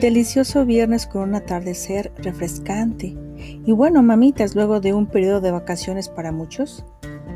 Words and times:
Delicioso 0.00 0.64
viernes 0.64 1.06
con 1.06 1.28
un 1.28 1.34
atardecer 1.34 2.10
refrescante. 2.16 3.14
Y 3.36 3.72
bueno, 3.72 4.02
mamitas, 4.02 4.54
luego 4.54 4.80
de 4.80 4.94
un 4.94 5.06
periodo 5.06 5.42
de 5.42 5.50
vacaciones 5.50 6.08
para 6.08 6.32
muchos, 6.32 6.86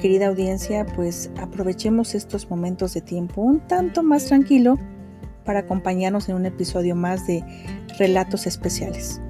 querida 0.00 0.28
audiencia, 0.28 0.86
pues 0.86 1.30
aprovechemos 1.36 2.14
estos 2.14 2.48
momentos 2.48 2.94
de 2.94 3.02
tiempo 3.02 3.42
un 3.42 3.60
tanto 3.60 4.02
más 4.02 4.24
tranquilo 4.24 4.78
para 5.44 5.58
acompañarnos 5.60 6.30
en 6.30 6.36
un 6.36 6.46
episodio 6.46 6.96
más 6.96 7.26
de 7.26 7.44
Relatos 7.98 8.46
Especiales, 8.46 9.20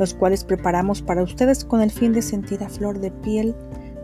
los 0.00 0.12
cuales 0.12 0.42
preparamos 0.42 1.00
para 1.00 1.22
ustedes 1.22 1.64
con 1.64 1.82
el 1.82 1.92
fin 1.92 2.12
de 2.12 2.22
sentir 2.22 2.64
a 2.64 2.68
flor 2.68 2.98
de 2.98 3.12
piel 3.12 3.54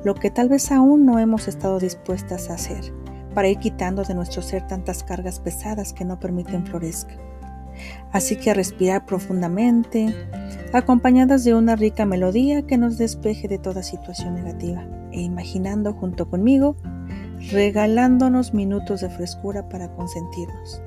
lo 0.05 0.15
que 0.15 0.31
tal 0.31 0.49
vez 0.49 0.71
aún 0.71 1.05
no 1.05 1.19
hemos 1.19 1.49
estado 1.49 1.81
dispuestas 1.81 2.51
a 2.51 2.55
hacer 2.55 2.93
para 3.35 3.49
ir 3.49 3.59
quitando 3.59 4.05
de 4.05 4.15
nuestro 4.15 4.43
ser 4.43 4.65
tantas 4.69 5.03
cargas 5.03 5.41
pesadas 5.41 5.93
que 5.93 6.05
no 6.05 6.21
permiten 6.21 6.65
florezca. 6.65 7.17
Así 8.13 8.37
que 8.37 8.51
a 8.51 8.55
respirar 8.55 9.07
profundamente, 9.07 10.15
acompañadas 10.73 11.45
de 11.45 11.55
una 11.55 11.77
rica 11.77 12.07
melodía 12.07 12.63
que 12.63 12.79
nos 12.79 12.99
despeje 12.99 13.49
de 13.49 13.59
toda 13.59 13.83
situación 13.83 14.35
negativa 14.35 14.87
e 15.13 15.21
imaginando 15.21 15.93
junto 15.95 16.29
conmigo, 16.29 16.77
regalándonos 17.51 18.55
minutos 18.55 19.01
de 19.01 19.11
frescura 19.11 19.69
para 19.69 19.89
consentirnos, 19.95 20.83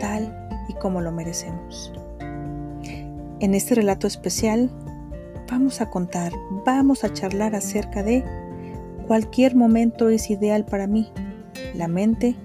tal 0.00 0.48
y 0.68 0.74
como 0.74 1.00
lo 1.00 1.12
merecemos. 1.12 1.92
En 3.40 3.54
este 3.54 3.74
relato 3.74 4.06
especial 4.06 4.70
vamos 5.50 5.80
a 5.80 5.90
contar, 5.90 6.32
vamos 6.64 7.04
a 7.04 7.12
charlar 7.12 7.54
acerca 7.54 8.02
de 8.02 8.24
cualquier 9.06 9.54
momento 9.54 10.08
es 10.08 10.30
ideal 10.30 10.64
para 10.64 10.86
mí 10.86 11.12
la 11.74 11.88
mente 11.88 12.36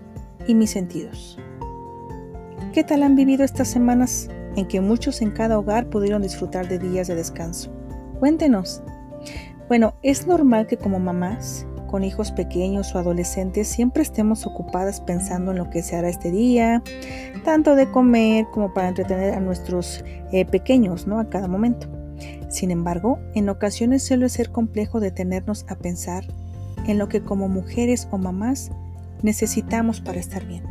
y 0.48 0.56
mis 0.56 0.72
sentidos. 0.72 1.38
¿Qué 2.74 2.84
tal 2.84 3.02
han 3.02 3.16
vivido 3.16 3.44
estas 3.44 3.68
semanas 3.68 4.30
en 4.56 4.68
que 4.68 4.80
muchos 4.80 5.24
en 5.24 5.32
cada 5.32 5.58
hogar 5.58 5.90
pudieron 5.90 6.22
disfrutar 6.22 6.68
de 6.68 6.78
días 6.78 7.08
de 7.08 7.16
descanso? 7.16 7.72
Cuéntenos. 8.20 8.84
Bueno, 9.68 9.96
es 10.04 10.28
normal 10.28 10.68
que 10.68 10.78
como 10.78 11.00
mamás, 11.00 11.66
con 11.88 12.04
hijos 12.04 12.32
pequeños 12.32 12.94
o 12.94 13.00
adolescentes, 13.00 13.68
siempre 13.68 14.04
estemos 14.04 14.46
ocupadas 14.46 15.02
pensando 15.02 15.50
en 15.50 15.58
lo 15.58 15.72
que 15.72 15.82
se 15.82 15.96
hará 15.96 16.10
este 16.10 16.30
día, 16.30 16.84
tanto 17.44 17.74
de 17.74 17.90
comer 17.90 18.46
como 18.54 18.72
para 18.72 18.90
entretener 18.90 19.34
a 19.34 19.40
nuestros 19.40 20.04
eh, 20.32 20.46
pequeños, 20.46 21.08
¿no? 21.08 21.20
A 21.20 21.28
cada 21.28 21.48
momento. 21.48 21.88
Sin 22.50 22.70
embargo, 22.70 23.18
en 23.34 23.50
ocasiones 23.50 24.04
suele 24.04 24.30
ser 24.30 24.52
complejo 24.52 25.00
detenernos 25.00 25.66
a 25.70 25.76
pensar 25.76 26.24
en 26.86 27.00
lo 27.00 27.10
que 27.10 27.22
como 27.22 27.50
mujeres 27.50 28.08
o 28.12 28.20
mamás 28.20 28.70
necesitamos 29.24 30.02
para 30.02 30.20
estar 30.20 30.46
bien. 30.46 30.64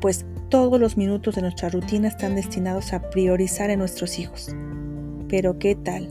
Pues 0.00 0.24
todos 0.48 0.80
los 0.80 0.96
minutos 0.96 1.34
de 1.34 1.42
nuestra 1.42 1.68
rutina 1.68 2.08
están 2.08 2.34
destinados 2.34 2.92
a 2.92 3.10
priorizar 3.10 3.70
en 3.70 3.78
nuestros 3.78 4.18
hijos. 4.18 4.54
Pero 5.28 5.58
¿qué 5.58 5.74
tal? 5.74 6.08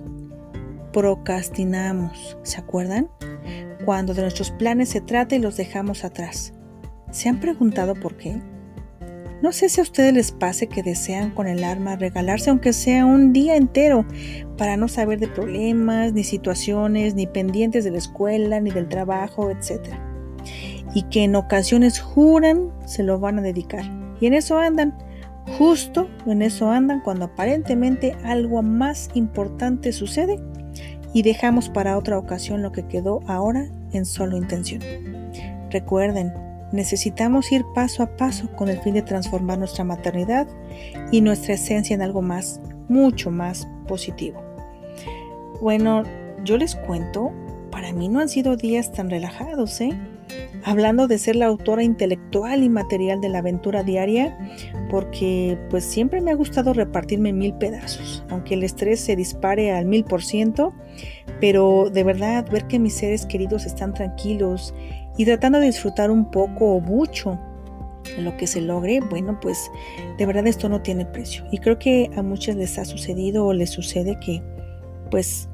Procrastinamos, 0.91 2.37
¿se 2.43 2.59
acuerdan? 2.59 3.09
Cuando 3.85 4.13
de 4.13 4.21
nuestros 4.21 4.51
planes 4.51 4.89
se 4.89 5.01
trata 5.01 5.35
y 5.35 5.39
los 5.39 5.57
dejamos 5.57 6.03
atrás. 6.03 6.53
¿Se 7.11 7.29
han 7.29 7.39
preguntado 7.39 7.95
por 7.95 8.17
qué? 8.17 8.41
No 9.41 9.51
sé 9.51 9.69
si 9.69 9.79
a 9.79 9.83
ustedes 9.83 10.13
les 10.13 10.31
pase 10.31 10.67
que 10.67 10.81
desean 10.81 11.31
con 11.31 11.47
el 11.47 11.63
arma 11.63 11.95
regalarse 11.95 12.49
aunque 12.49 12.73
sea 12.73 13.05
un 13.05 13.31
día 13.33 13.55
entero 13.55 14.05
para 14.57 14.77
no 14.77 14.87
saber 14.87 15.19
de 15.19 15.27
problemas, 15.27 16.13
ni 16.13 16.23
situaciones, 16.23 17.15
ni 17.15 17.27
pendientes 17.27 17.83
de 17.83 17.91
la 17.91 17.97
escuela, 17.97 18.59
ni 18.59 18.71
del 18.71 18.87
trabajo, 18.87 19.51
etc 19.51 19.93
y 20.95 21.03
que 21.03 21.25
en 21.25 21.35
ocasiones 21.35 21.99
juran 21.99 22.71
se 22.85 23.03
lo 23.03 23.19
van 23.19 23.37
a 23.37 23.41
dedicar. 23.41 24.04
Y 24.19 24.27
en 24.27 24.33
eso 24.33 24.57
andan, 24.57 24.97
justo 25.57 26.09
en 26.25 26.41
eso 26.41 26.69
andan 26.71 27.01
cuando 27.01 27.25
aparentemente 27.25 28.15
algo 28.23 28.61
más 28.61 29.09
importante 29.13 29.91
sucede 29.91 30.39
y 31.13 31.21
dejamos 31.21 31.69
para 31.69 31.97
otra 31.97 32.17
ocasión 32.17 32.61
lo 32.61 32.71
que 32.71 32.87
quedó 32.87 33.21
ahora 33.27 33.69
en 33.93 34.05
solo 34.05 34.37
intención. 34.37 34.81
Recuerden, 35.71 36.33
necesitamos 36.71 37.51
ir 37.51 37.63
paso 37.73 38.03
a 38.03 38.17
paso 38.17 38.49
con 38.55 38.69
el 38.69 38.79
fin 38.81 38.93
de 38.93 39.01
transformar 39.01 39.57
nuestra 39.57 39.83
maternidad 39.83 40.47
y 41.11 41.21
nuestra 41.21 41.53
esencia 41.53 41.93
en 41.93 42.01
algo 42.01 42.21
más, 42.21 42.59
mucho 42.89 43.31
más 43.31 43.67
positivo. 43.87 44.41
Bueno, 45.61 46.03
yo 46.43 46.57
les 46.57 46.75
cuento, 46.75 47.31
para 47.71 47.93
mí 47.93 48.09
no 48.09 48.19
han 48.19 48.29
sido 48.29 48.57
días 48.57 48.91
tan 48.91 49.09
relajados, 49.09 49.79
¿eh? 49.81 49.97
Hablando 50.65 51.07
de 51.07 51.19
ser 51.19 51.35
la 51.35 51.45
autora 51.45 51.83
intelectual 51.83 52.63
y 52.63 52.69
material 52.69 53.21
de 53.21 53.29
la 53.29 53.37
aventura 53.37 53.83
diaria, 53.83 54.35
porque 54.89 55.57
pues 55.69 55.85
siempre 55.85 56.21
me 56.21 56.31
ha 56.31 56.35
gustado 56.35 56.73
repartirme 56.73 57.31
mil 57.33 57.53
pedazos, 57.53 58.25
aunque 58.29 58.55
el 58.55 58.63
estrés 58.63 58.99
se 58.99 59.15
dispare 59.15 59.71
al 59.71 59.85
mil 59.85 60.03
por 60.03 60.23
ciento, 60.23 60.73
pero 61.39 61.89
de 61.91 62.03
verdad 62.03 62.49
ver 62.51 62.65
que 62.65 62.79
mis 62.79 62.95
seres 62.95 63.27
queridos 63.27 63.65
están 63.65 63.93
tranquilos 63.93 64.73
y 65.17 65.25
tratando 65.25 65.59
de 65.59 65.67
disfrutar 65.67 66.09
un 66.09 66.31
poco 66.31 66.73
o 66.73 66.79
mucho 66.81 67.39
lo 68.19 68.35
que 68.35 68.47
se 68.47 68.61
logre, 68.61 69.01
bueno, 69.01 69.39
pues 69.39 69.69
de 70.17 70.25
verdad 70.25 70.47
esto 70.47 70.67
no 70.67 70.81
tiene 70.81 71.05
precio. 71.05 71.43
Y 71.51 71.59
creo 71.59 71.77
que 71.77 72.09
a 72.15 72.23
muchas 72.23 72.55
les 72.55 72.77
ha 72.79 72.85
sucedido 72.85 73.45
o 73.45 73.53
les 73.53 73.69
sucede 73.69 74.17
que 74.19 74.41
pues 75.11 75.47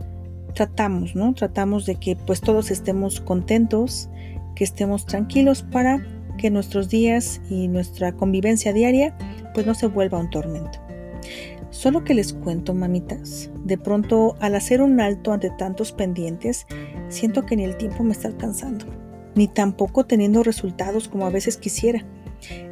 tratamos, 0.53 1.15
¿no? 1.15 1.33
Tratamos 1.33 1.85
de 1.85 1.95
que 1.95 2.15
pues 2.15 2.39
todos 2.41 2.71
estemos 2.71 3.19
contentos, 3.19 4.09
que 4.55 4.63
estemos 4.63 5.05
tranquilos 5.05 5.63
para 5.63 6.05
que 6.37 6.49
nuestros 6.49 6.89
días 6.89 7.41
y 7.49 7.67
nuestra 7.67 8.13
convivencia 8.13 8.73
diaria 8.73 9.15
pues 9.53 9.65
no 9.65 9.73
se 9.73 9.87
vuelva 9.87 10.19
un 10.19 10.29
tormento. 10.29 10.79
Solo 11.69 12.03
que 12.03 12.13
les 12.13 12.33
cuento, 12.33 12.73
mamitas, 12.73 13.49
de 13.63 13.77
pronto 13.77 14.35
al 14.39 14.55
hacer 14.55 14.81
un 14.81 14.99
alto 14.99 15.31
ante 15.31 15.49
tantos 15.51 15.93
pendientes, 15.93 16.65
siento 17.07 17.45
que 17.45 17.55
ni 17.55 17.63
el 17.63 17.77
tiempo 17.77 18.03
me 18.03 18.11
está 18.11 18.27
alcanzando, 18.27 18.85
ni 19.35 19.47
tampoco 19.47 20.05
teniendo 20.05 20.43
resultados 20.43 21.07
como 21.07 21.25
a 21.25 21.29
veces 21.29 21.57
quisiera. 21.57 22.05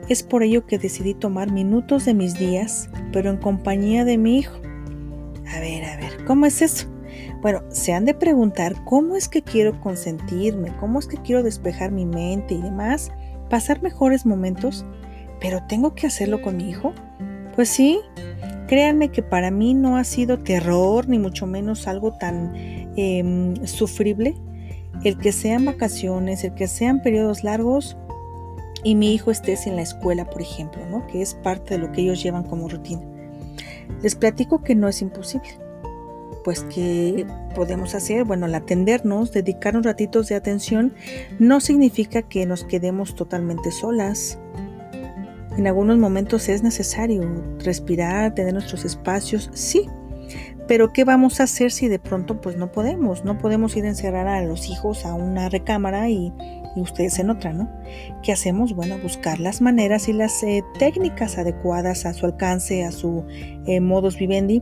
Es 0.10 0.24
por 0.24 0.44
ello 0.44 0.66
que 0.66 0.80
decidí 0.80 1.14
tomar 1.14 1.52
minutos 1.52 2.06
de 2.06 2.14
mis 2.14 2.38
días, 2.38 2.90
pero 3.14 3.30
en 3.30 3.38
compañía 3.38 4.04
de 4.04 4.18
mi 4.18 4.40
hijo. 4.40 4.60
A 5.48 5.60
ver, 5.60 5.86
a 5.86 5.98
ver, 5.98 6.26
¿cómo 6.26 6.46
es 6.46 6.62
eso? 6.62 6.88
Bueno, 7.42 7.64
se 7.70 7.94
han 7.94 8.04
de 8.04 8.14
preguntar 8.14 8.84
cómo 8.84 9.16
es 9.16 9.30
que 9.30 9.42
quiero 9.42 9.80
consentirme, 9.80 10.76
cómo 10.78 11.00
es 11.00 11.08
que 11.08 11.18
quiero 11.18 11.42
despejar 11.42 11.92
mi 11.92 12.06
mente 12.06 12.54
y 12.54 12.62
demás, 12.62 13.12
pasar 13.50 13.82
mejores 13.82 14.26
momentos, 14.26 14.86
pero 15.40 15.66
tengo 15.68 15.96
que 15.96 16.06
hacerlo 16.06 16.42
con 16.42 16.58
mi 16.58 16.70
hijo. 16.70 16.94
Pues 17.56 17.70
sí, 17.70 18.00
créanme 18.68 19.10
que 19.10 19.24
para 19.24 19.52
mí 19.52 19.74
no 19.74 19.96
ha 19.96 20.04
sido 20.04 20.40
terror 20.40 21.08
ni 21.08 21.18
mucho 21.18 21.48
menos 21.48 21.88
algo 21.88 22.12
tan 22.12 22.52
em, 22.98 23.56
sufrible 23.66 24.36
el 25.06 25.18
que 25.18 25.32
sean 25.32 25.64
vacaciones, 25.64 26.44
el 26.44 26.54
que 26.56 26.68
sean 26.68 27.02
periodos 27.02 27.46
largos 27.46 27.96
y 28.84 28.96
mi 28.96 29.14
hijo 29.14 29.32
esté 29.32 29.58
en 29.66 29.78
la 29.78 29.82
escuela, 29.82 30.26
por 30.26 30.42
ejemplo, 30.42 30.86
¿no? 30.88 31.08
que 31.08 31.22
es 31.22 31.36
parte 31.36 31.76
de 31.76 31.80
lo 31.80 31.92
que 31.94 32.02
ellos 32.02 32.22
llevan 32.22 32.44
como 32.44 32.68
rutina. 32.68 33.02
Les 34.02 34.16
platico 34.16 34.62
que 34.62 34.76
no 34.76 34.90
es 34.90 35.02
imposible 35.02 35.69
pues 36.44 36.64
que 36.64 37.26
podemos 37.56 37.96
hacer, 37.96 38.24
bueno, 38.24 38.46
al 38.46 38.56
atendernos, 38.56 39.32
dedicar 39.32 39.76
un 39.76 39.84
ratitos 39.84 40.28
de 40.28 40.36
atención, 40.36 40.94
no 41.40 41.60
significa 41.60 42.22
que 42.22 42.46
nos 42.46 42.64
quedemos 42.64 43.16
totalmente 43.16 43.72
solas. 43.72 44.40
En 45.58 45.68
algunos 45.68 45.98
momentos 45.98 46.48
es 46.48 46.64
necesario 46.64 47.24
respirar, 47.60 48.34
tener 48.34 48.54
nuestros 48.54 48.86
espacios, 48.86 49.50
sí, 49.54 49.88
pero 50.70 50.94
¿qué 50.94 51.04
vamos 51.04 51.40
a 51.40 51.44
hacer 51.44 51.72
si 51.72 51.88
de 51.88 51.98
pronto 51.98 52.42
pues 52.42 52.56
no 52.56 52.72
podemos? 52.72 53.26
No 53.26 53.40
podemos 53.40 53.76
ir 53.76 53.86
a 53.86 53.90
encerrar 53.90 54.28
a 54.28 54.44
los 54.44 54.70
hijos 54.70 55.04
a 55.04 55.16
una 55.16 55.50
recámara 55.50 56.10
y 56.10 56.32
y 56.76 56.82
ustedes 56.82 57.20
en 57.20 57.30
otra, 57.30 57.54
¿no? 57.54 57.70
¿Qué 58.24 58.32
hacemos? 58.32 58.76
Bueno, 58.76 58.98
buscar 59.00 59.40
las 59.40 59.62
maneras 59.62 60.08
y 60.10 60.14
las 60.14 60.44
eh, 60.44 60.64
técnicas 60.78 61.38
adecuadas 61.38 62.06
a 62.06 62.14
su 62.14 62.26
alcance, 62.26 62.84
a 62.84 62.92
su 62.92 63.26
eh, 63.66 63.80
modus 63.80 64.18
vivendi, 64.18 64.62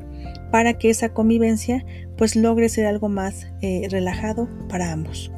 para 0.52 0.74
que 0.74 0.90
esa 0.90 1.10
convivencia 1.10 1.86
pues 2.18 2.36
logre 2.36 2.70
ser 2.70 2.86
algo 2.86 3.10
más 3.10 3.48
eh, 3.62 3.88
relajado 3.90 4.48
para 4.70 4.92
ambos. 4.92 5.32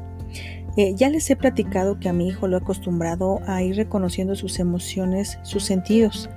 ya 0.96 1.10
les 1.10 1.28
he 1.28 1.36
platicado 1.36 1.98
que 1.98 2.08
a 2.08 2.12
mi 2.12 2.28
hijo 2.28 2.46
lo 2.48 2.56
he 2.56 2.60
acostumbrado 2.60 3.40
a 3.46 3.62
ir 3.62 3.76
reconociendo 3.76 4.34
sus 4.34 4.58
emociones, 4.60 5.38
sus 5.42 5.64
sentidos. 5.64 6.30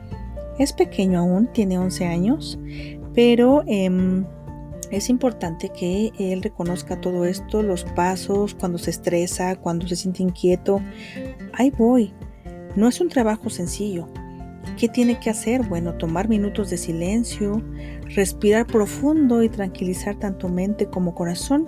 Es 0.59 0.73
pequeño 0.73 1.19
aún, 1.19 1.47
tiene 1.53 1.77
11 1.77 2.05
años, 2.05 2.59
pero 3.13 3.63
em, 3.67 4.25
es 4.93 5.09
importante 5.09 5.69
que 5.69 6.11
él 6.19 6.43
reconozca 6.43 7.01
todo 7.01 7.25
esto, 7.25 7.63
los 7.63 7.83
pasos, 7.83 8.53
cuando 8.53 8.77
se 8.77 8.91
estresa, 8.91 9.55
cuando 9.55 9.87
se 9.87 9.95
siente 9.95 10.21
inquieto. 10.21 10.81
Ahí 11.53 11.71
voy. 11.71 12.13
No 12.75 12.87
es 12.87 13.01
un 13.01 13.09
trabajo 13.09 13.49
sencillo. 13.49 14.07
¿Qué 14.77 14.87
tiene 14.87 15.19
que 15.19 15.31
hacer? 15.31 15.67
Bueno, 15.67 15.95
tomar 15.95 16.29
minutos 16.29 16.69
de 16.69 16.77
silencio, 16.77 17.59
respirar 18.15 18.67
profundo 18.67 19.41
y 19.41 19.49
tranquilizar 19.49 20.15
tanto 20.15 20.47
mente 20.47 20.85
como 20.85 21.15
corazón 21.15 21.67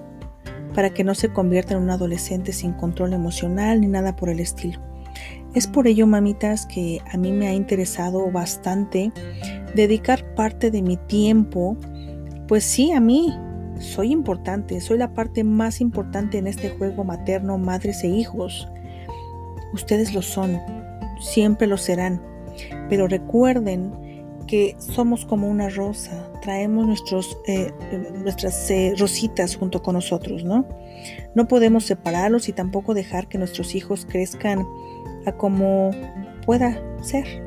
para 0.75 0.91
que 0.91 1.03
no 1.03 1.15
se 1.15 1.29
convierta 1.29 1.73
en 1.73 1.81
un 1.81 1.89
adolescente 1.89 2.53
sin 2.53 2.73
control 2.73 3.13
emocional 3.13 3.81
ni 3.81 3.87
nada 3.87 4.15
por 4.15 4.29
el 4.29 4.39
estilo. 4.39 4.79
Es 5.55 5.65
por 5.65 5.87
ello, 5.87 6.05
mamitas, 6.05 6.67
que 6.67 7.01
a 7.11 7.17
mí 7.17 7.31
me 7.31 7.47
ha 7.47 7.53
interesado 7.53 8.29
bastante 8.29 9.11
dedicar 9.73 10.35
parte 10.35 10.69
de 10.69 10.83
mi 10.83 10.97
tiempo, 10.97 11.75
pues 12.47 12.63
sí, 12.63 12.91
a 12.91 12.99
mí. 12.99 13.33
Soy 13.79 14.13
importante, 14.13 14.79
soy 14.79 14.97
la 14.97 15.13
parte 15.13 15.43
más 15.43 15.81
importante 15.81 16.37
en 16.37 16.47
este 16.47 16.69
juego 16.69 17.03
materno, 17.03 17.57
madres 17.57 18.05
e 18.05 18.07
hijos. 18.07 18.69
Ustedes 19.73 20.13
lo 20.13 20.21
son, 20.21 20.61
siempre 21.19 21.67
lo 21.67 21.75
serán, 21.75 22.21
pero 22.87 23.07
recuerden 23.09 23.91
que 24.47 24.75
somos 24.79 25.25
como 25.25 25.49
una 25.49 25.69
rosa, 25.69 26.31
traemos 26.41 27.03
eh, 27.47 27.73
nuestras 28.23 28.69
eh, 28.69 28.93
rositas 28.97 29.55
junto 29.55 29.81
con 29.81 29.95
nosotros, 29.95 30.43
¿no? 30.43 30.67
No 31.33 31.47
podemos 31.47 31.85
separarlos 31.85 32.47
y 32.47 32.53
tampoco 32.53 32.93
dejar 32.93 33.27
que 33.27 33.37
nuestros 33.37 33.75
hijos 33.75 34.05
crezcan 34.05 34.65
a 35.25 35.31
como 35.31 35.91
pueda 36.45 36.81
ser. 37.01 37.43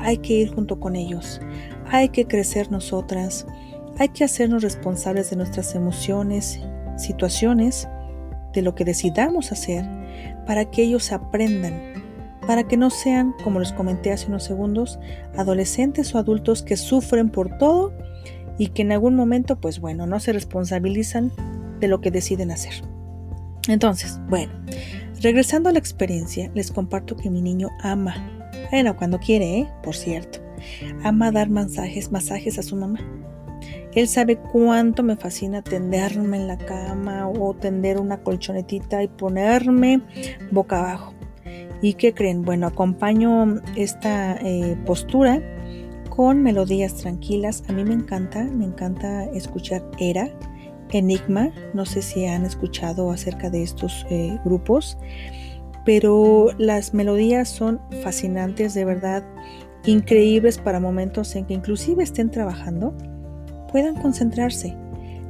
Hay 0.00 0.18
que 0.18 0.34
ir 0.34 0.54
junto 0.54 0.80
con 0.80 0.96
ellos, 0.96 1.40
hay 1.86 2.08
que 2.08 2.26
crecer 2.26 2.70
nosotras, 2.70 3.46
hay 3.98 4.08
que 4.08 4.24
hacernos 4.24 4.62
responsables 4.62 5.30
de 5.30 5.36
nuestras 5.36 5.74
emociones, 5.74 6.60
situaciones, 6.96 7.88
de 8.52 8.62
lo 8.62 8.74
que 8.74 8.84
decidamos 8.84 9.52
hacer, 9.52 9.84
para 10.46 10.70
que 10.70 10.82
ellos 10.82 11.12
aprendan 11.12 11.90
para 12.50 12.66
que 12.66 12.76
no 12.76 12.90
sean, 12.90 13.32
como 13.44 13.60
les 13.60 13.72
comenté 13.72 14.12
hace 14.12 14.26
unos 14.26 14.42
segundos, 14.42 14.98
adolescentes 15.36 16.12
o 16.14 16.18
adultos 16.18 16.64
que 16.64 16.76
sufren 16.76 17.30
por 17.30 17.58
todo 17.58 17.92
y 18.58 18.70
que 18.70 18.82
en 18.82 18.90
algún 18.90 19.14
momento, 19.14 19.60
pues 19.60 19.78
bueno, 19.78 20.04
no 20.06 20.18
se 20.18 20.32
responsabilizan 20.32 21.30
de 21.78 21.86
lo 21.86 22.00
que 22.00 22.10
deciden 22.10 22.50
hacer. 22.50 22.74
Entonces, 23.68 24.18
bueno, 24.28 24.52
regresando 25.22 25.68
a 25.68 25.72
la 25.72 25.78
experiencia, 25.78 26.50
les 26.52 26.72
comparto 26.72 27.16
que 27.16 27.30
mi 27.30 27.40
niño 27.40 27.68
ama, 27.82 28.16
bueno, 28.72 28.96
cuando 28.96 29.20
quiere, 29.20 29.58
¿eh? 29.58 29.68
por 29.84 29.94
cierto, 29.94 30.40
ama 31.04 31.30
dar 31.30 31.50
masajes, 31.50 32.10
masajes 32.10 32.58
a 32.58 32.64
su 32.64 32.74
mamá. 32.74 32.98
Él 33.94 34.06
sabe 34.06 34.36
cuánto 34.36 35.02
me 35.02 35.16
fascina 35.16 35.62
tenderme 35.62 36.36
en 36.36 36.46
la 36.46 36.58
cama 36.58 37.28
o 37.28 37.54
tender 37.54 37.98
una 37.98 38.22
colchonetita 38.22 39.02
y 39.02 39.08
ponerme 39.08 40.00
boca 40.50 40.78
abajo. 40.78 41.14
¿Y 41.82 41.94
qué 41.94 42.14
creen? 42.14 42.42
Bueno, 42.42 42.66
acompaño 42.66 43.60
esta 43.76 44.36
eh, 44.36 44.76
postura 44.84 45.40
con 46.08 46.42
melodías 46.42 46.94
tranquilas. 46.96 47.64
A 47.68 47.72
mí 47.72 47.84
me 47.84 47.94
encanta, 47.94 48.44
me 48.44 48.66
encanta 48.66 49.24
escuchar 49.32 49.82
Era, 49.98 50.28
Enigma. 50.90 51.50
No 51.72 51.86
sé 51.86 52.02
si 52.02 52.26
han 52.26 52.44
escuchado 52.44 53.10
acerca 53.10 53.48
de 53.50 53.62
estos 53.62 54.06
eh, 54.10 54.38
grupos, 54.44 54.98
pero 55.84 56.50
las 56.58 56.92
melodías 56.94 57.48
son 57.48 57.80
fascinantes, 58.02 58.74
de 58.74 58.84
verdad, 58.84 59.24
increíbles 59.86 60.58
para 60.58 60.80
momentos 60.80 61.34
en 61.36 61.46
que 61.46 61.54
inclusive 61.54 62.02
estén 62.04 62.30
trabajando, 62.30 62.94
puedan 63.70 63.94
concentrarse 63.96 64.76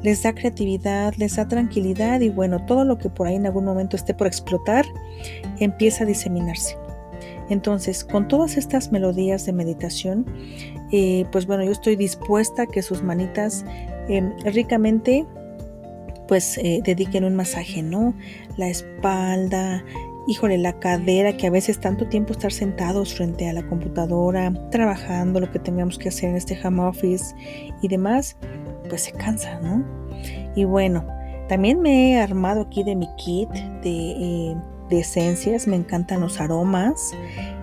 les 0.02 0.22
da 0.22 0.32
creatividad, 0.32 1.14
les 1.16 1.36
da 1.36 1.46
tranquilidad 1.46 2.20
y 2.20 2.30
bueno, 2.30 2.64
todo 2.64 2.84
lo 2.84 2.98
que 2.98 3.10
por 3.10 3.26
ahí 3.26 3.36
en 3.36 3.46
algún 3.46 3.64
momento 3.64 3.96
esté 3.96 4.14
por 4.14 4.26
explotar 4.26 4.86
empieza 5.58 6.04
a 6.04 6.06
diseminarse. 6.06 6.76
Entonces, 7.50 8.04
con 8.04 8.28
todas 8.28 8.56
estas 8.56 8.92
melodías 8.92 9.44
de 9.44 9.52
meditación, 9.52 10.24
eh, 10.92 11.26
pues 11.32 11.46
bueno, 11.46 11.64
yo 11.64 11.72
estoy 11.72 11.96
dispuesta 11.96 12.62
a 12.62 12.66
que 12.66 12.80
sus 12.80 13.02
manitas 13.02 13.64
em, 14.08 14.32
ricamente 14.44 15.26
pues 16.28 16.58
eh, 16.58 16.80
dediquen 16.84 17.24
un 17.24 17.34
masaje, 17.34 17.82
¿no? 17.82 18.14
La 18.56 18.68
espalda, 18.68 19.84
híjole, 20.26 20.58
la 20.58 20.78
cadera, 20.78 21.36
que 21.36 21.46
a 21.46 21.50
veces 21.50 21.80
tanto 21.80 22.06
tiempo 22.08 22.32
estar 22.32 22.52
sentados 22.52 23.14
frente 23.14 23.48
a 23.48 23.52
la 23.52 23.66
computadora, 23.66 24.52
trabajando 24.70 25.40
lo 25.40 25.50
que 25.50 25.58
tengamos 25.58 25.98
que 25.98 26.08
hacer 26.08 26.30
en 26.30 26.36
este 26.36 26.58
home 26.62 26.82
office 26.82 27.34
y 27.82 27.88
demás, 27.88 28.36
pues 28.88 29.02
se 29.02 29.12
cansa, 29.12 29.60
¿no? 29.60 29.84
Y 30.54 30.64
bueno, 30.64 31.06
también 31.48 31.80
me 31.80 32.12
he 32.12 32.20
armado 32.20 32.62
aquí 32.62 32.82
de 32.82 32.96
mi 32.96 33.08
kit 33.16 33.50
de, 33.82 34.50
eh, 34.50 34.56
esencias, 34.90 35.68
me 35.68 35.76
encantan 35.76 36.20
los 36.20 36.40
aromas 36.40 37.12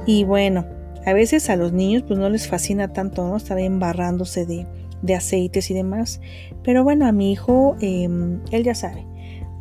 y 0.06 0.24
bueno, 0.24 0.66
a 1.06 1.12
veces 1.14 1.50
a 1.50 1.58
los 1.58 1.74
niños 1.74 2.04
pues 2.08 2.18
no 2.18 2.30
les 2.30 2.48
fascina 2.48 2.94
tanto, 2.94 3.28
¿no? 3.28 3.36
Estar 3.36 3.60
embarrándose 3.60 4.46
de, 4.46 4.66
de 5.02 5.16
aceites 5.16 5.70
y 5.70 5.74
demás, 5.74 6.22
pero 6.64 6.84
bueno, 6.84 7.06
a 7.06 7.12
mi 7.12 7.32
hijo, 7.32 7.76
em, 7.82 8.42
él 8.52 8.64
ya 8.64 8.76
sabe, 8.76 9.06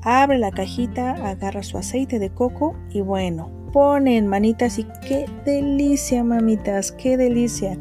abre 0.06 0.38
la 0.38 0.52
cajita, 0.52 1.10
agarra 1.28 1.64
su 1.64 1.76
aceite 1.76 2.20
de 2.20 2.30
coco 2.30 2.76
y 2.90 3.00
bueno, 3.00 3.50
pone 3.72 4.16
en 4.16 4.28
manitas 4.28 4.78
y 4.78 4.86
qué 5.06 5.26
delicia, 5.44 6.22
mamitas, 6.22 6.92
qué 6.92 7.16
delicia. 7.16 7.76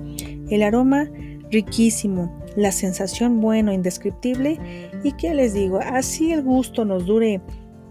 El 0.49 0.63
aroma 0.63 1.07
riquísimo 1.51 2.33
la 2.55 2.71
sensación 2.71 3.41
bueno, 3.41 3.71
indescriptible 3.71 4.59
y 5.03 5.11
que 5.11 5.35
les 5.35 5.53
digo, 5.53 5.79
así 5.79 6.31
el 6.31 6.41
gusto 6.41 6.83
nos 6.83 7.05
dure 7.05 7.41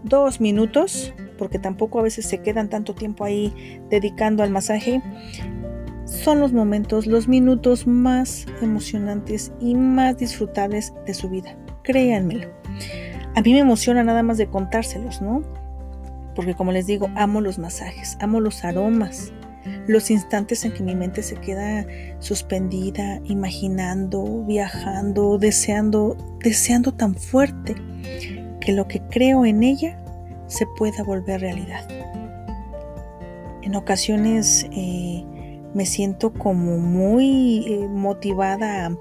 dos 0.03 0.41
minutos, 0.41 1.13
porque 1.37 1.57
tampoco 1.57 1.99
a 1.99 2.03
veces 2.03 2.25
se 2.25 2.39
quedan 2.39 2.69
tanto 2.69 2.93
tiempo 2.93 3.23
ahí 3.23 3.79
dedicando 3.89 4.43
al 4.43 4.49
masaje, 4.49 5.01
son 6.05 6.39
los 6.39 6.51
momentos, 6.51 7.07
los 7.07 7.27
minutos 7.27 7.87
más 7.87 8.45
emocionantes 8.61 9.53
y 9.61 9.75
más 9.75 10.17
disfrutables 10.17 10.93
de 11.05 11.13
su 11.13 11.29
vida. 11.29 11.57
Créanmelo. 11.83 12.49
A 13.35 13.41
mí 13.41 13.51
me 13.53 13.59
emociona 13.59 14.03
nada 14.03 14.23
más 14.23 14.37
de 14.37 14.47
contárselos, 14.47 15.21
¿no? 15.21 15.43
Porque 16.35 16.55
como 16.55 16.71
les 16.71 16.87
digo, 16.87 17.09
amo 17.15 17.41
los 17.41 17.59
masajes, 17.59 18.17
amo 18.21 18.39
los 18.39 18.63
aromas, 18.63 19.33
los 19.87 20.09
instantes 20.09 20.63
en 20.63 20.71
que 20.71 20.83
mi 20.83 20.95
mente 20.95 21.21
se 21.21 21.35
queda 21.35 21.85
suspendida, 22.19 23.19
imaginando, 23.25 24.43
viajando, 24.45 25.37
deseando, 25.37 26.15
deseando 26.39 26.93
tan 26.93 27.15
fuerte 27.15 27.75
que 28.61 28.71
lo 28.71 28.87
que 28.87 29.01
creo 29.01 29.45
en 29.45 29.63
ella 29.63 29.97
se 30.47 30.65
pueda 30.77 31.03
volver 31.03 31.41
realidad. 31.41 31.87
En 33.63 33.75
ocasiones 33.75 34.65
eh, 34.71 35.25
me 35.73 35.85
siento 35.85 36.31
como 36.31 36.77
muy 36.77 37.65
eh, 37.67 37.87
motivada 37.89 38.85
a, 38.85 38.97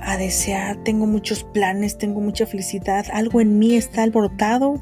a, 0.00 0.16
desear, 0.16 0.76
tengo 0.84 1.06
muchos 1.06 1.44
planes, 1.44 1.98
tengo 1.98 2.20
mucha 2.20 2.46
felicidad, 2.46 3.06
algo 3.12 3.40
en 3.40 3.58
mí 3.58 3.76
está 3.76 4.02
alborotado. 4.02 4.80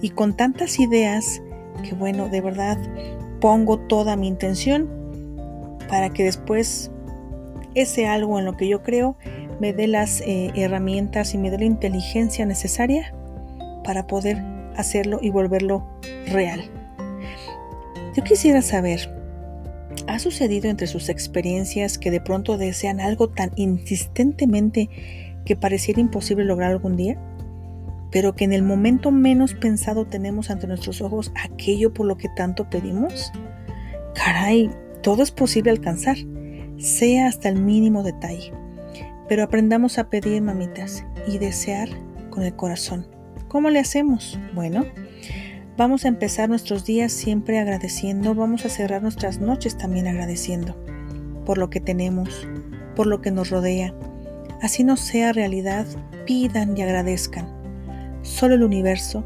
Y 0.00 0.10
con 0.10 0.36
tantas 0.36 0.78
ideas 0.78 1.42
que 1.82 1.94
bueno, 1.94 2.28
de 2.28 2.40
verdad 2.40 2.78
pongo 3.40 3.78
toda 3.78 4.16
mi 4.16 4.28
intención 4.28 4.88
para 5.88 6.10
que 6.10 6.24
después 6.24 6.90
ese 7.74 8.06
algo 8.06 8.38
en 8.38 8.44
lo 8.44 8.56
que 8.56 8.68
yo 8.68 8.82
creo 8.82 9.16
me 9.60 9.72
dé 9.72 9.86
las 9.86 10.20
eh, 10.22 10.50
herramientas 10.54 11.34
y 11.34 11.38
me 11.38 11.50
dé 11.50 11.58
la 11.58 11.64
inteligencia 11.64 12.46
necesaria 12.46 13.14
para 13.84 14.06
poder 14.06 14.42
hacerlo 14.76 15.18
y 15.22 15.30
volverlo 15.30 15.86
real. 16.26 16.62
Yo 18.16 18.24
quisiera 18.24 18.62
saber, 18.62 19.19
¿ha 20.08 20.18
sucedido 20.18 20.68
entre 20.68 20.86
sus 20.86 21.08
experiencias 21.08 21.98
que 21.98 22.10
de 22.10 22.20
pronto 22.20 22.58
desean 22.58 23.00
algo 23.00 23.28
tan 23.28 23.52
insistentemente 23.56 24.88
que 25.44 25.56
pareciera 25.56 26.00
imposible 26.00 26.44
lograr 26.44 26.70
algún 26.70 26.96
día? 26.96 27.18
pero 28.10 28.34
que 28.34 28.44
en 28.44 28.52
el 28.52 28.62
momento 28.62 29.10
menos 29.10 29.54
pensado 29.54 30.06
tenemos 30.06 30.50
ante 30.50 30.66
nuestros 30.66 31.00
ojos 31.00 31.32
aquello 31.42 31.94
por 31.94 32.06
lo 32.06 32.16
que 32.16 32.28
tanto 32.28 32.68
pedimos? 32.68 33.32
Caray, 34.14 34.70
todo 35.02 35.22
es 35.22 35.30
posible 35.30 35.70
alcanzar, 35.70 36.16
sea 36.76 37.28
hasta 37.28 37.48
el 37.48 37.60
mínimo 37.60 38.02
detalle. 38.02 38.52
Pero 39.28 39.44
aprendamos 39.44 39.98
a 39.98 40.10
pedir, 40.10 40.42
mamitas, 40.42 41.04
y 41.28 41.38
desear 41.38 41.88
con 42.30 42.42
el 42.42 42.54
corazón. 42.56 43.06
¿Cómo 43.48 43.70
le 43.70 43.78
hacemos? 43.78 44.38
Bueno, 44.54 44.84
vamos 45.76 46.04
a 46.04 46.08
empezar 46.08 46.48
nuestros 46.48 46.84
días 46.84 47.12
siempre 47.12 47.58
agradeciendo, 47.58 48.34
vamos 48.34 48.64
a 48.64 48.68
cerrar 48.68 49.02
nuestras 49.02 49.40
noches 49.40 49.76
también 49.76 50.06
agradeciendo 50.06 50.76
por 51.44 51.58
lo 51.58 51.70
que 51.70 51.80
tenemos, 51.80 52.48
por 52.94 53.06
lo 53.06 53.20
que 53.20 53.30
nos 53.30 53.50
rodea. 53.50 53.94
Así 54.62 54.84
no 54.84 54.96
sea 54.96 55.32
realidad, 55.32 55.86
pidan 56.26 56.76
y 56.76 56.82
agradezcan 56.82 57.48
solo 58.22 58.54
el 58.54 58.62
universo, 58.62 59.24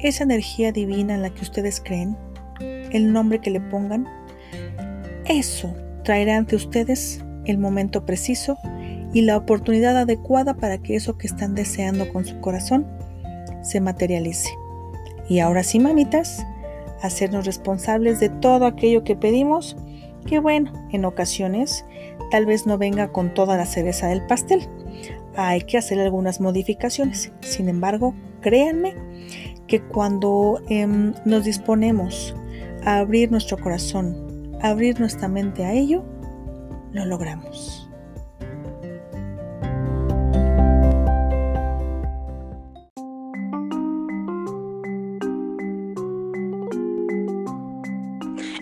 esa 0.00 0.24
energía 0.24 0.72
divina 0.72 1.14
en 1.14 1.22
la 1.22 1.30
que 1.30 1.42
ustedes 1.42 1.80
creen, 1.80 2.16
el 2.60 3.12
nombre 3.12 3.38
que 3.40 3.50
le 3.50 3.60
pongan, 3.60 4.08
eso 5.26 5.74
traerá 6.04 6.36
ante 6.36 6.56
ustedes 6.56 7.22
el 7.44 7.58
momento 7.58 8.04
preciso 8.04 8.58
y 9.12 9.22
la 9.22 9.36
oportunidad 9.36 9.96
adecuada 9.96 10.54
para 10.54 10.78
que 10.78 10.96
eso 10.96 11.18
que 11.18 11.26
están 11.26 11.54
deseando 11.54 12.12
con 12.12 12.24
su 12.24 12.40
corazón 12.40 12.86
se 13.62 13.80
materialice. 13.80 14.50
Y 15.32 15.40
ahora 15.40 15.62
sí, 15.62 15.80
mamitas, 15.80 16.46
hacernos 17.00 17.46
responsables 17.46 18.20
de 18.20 18.28
todo 18.28 18.66
aquello 18.66 19.02
que 19.02 19.16
pedimos, 19.16 19.78
que 20.26 20.40
bueno, 20.40 20.70
en 20.92 21.06
ocasiones 21.06 21.86
tal 22.30 22.44
vez 22.44 22.66
no 22.66 22.76
venga 22.76 23.12
con 23.12 23.32
toda 23.32 23.56
la 23.56 23.64
cereza 23.64 24.08
del 24.08 24.26
pastel, 24.26 24.68
hay 25.34 25.62
que 25.62 25.78
hacer 25.78 25.98
algunas 26.00 26.42
modificaciones. 26.42 27.32
Sin 27.40 27.70
embargo, 27.70 28.14
créanme 28.42 28.94
que 29.66 29.80
cuando 29.80 30.60
em, 30.68 31.14
nos 31.24 31.44
disponemos 31.44 32.36
abrir 32.84 33.30
nuestro 33.30 33.56
corazón, 33.56 34.52
abrir 34.60 35.00
nuestra 35.00 35.28
mente 35.28 35.64
a 35.64 35.72
ello, 35.72 36.04
lo 36.92 37.06
logramos. 37.06 37.81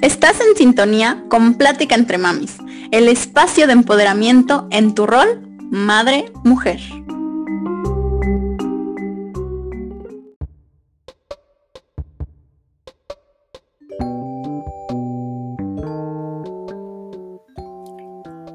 Estás 0.02 0.40
en 0.40 0.56
sintonía 0.56 1.24
con 1.28 1.56
Plática 1.56 1.94
entre 1.94 2.16
Mamis, 2.16 2.56
el 2.90 3.06
espacio 3.06 3.66
de 3.66 3.74
empoderamiento 3.74 4.66
en 4.70 4.94
tu 4.94 5.06
rol 5.06 5.42
madre-mujer. 5.70 6.80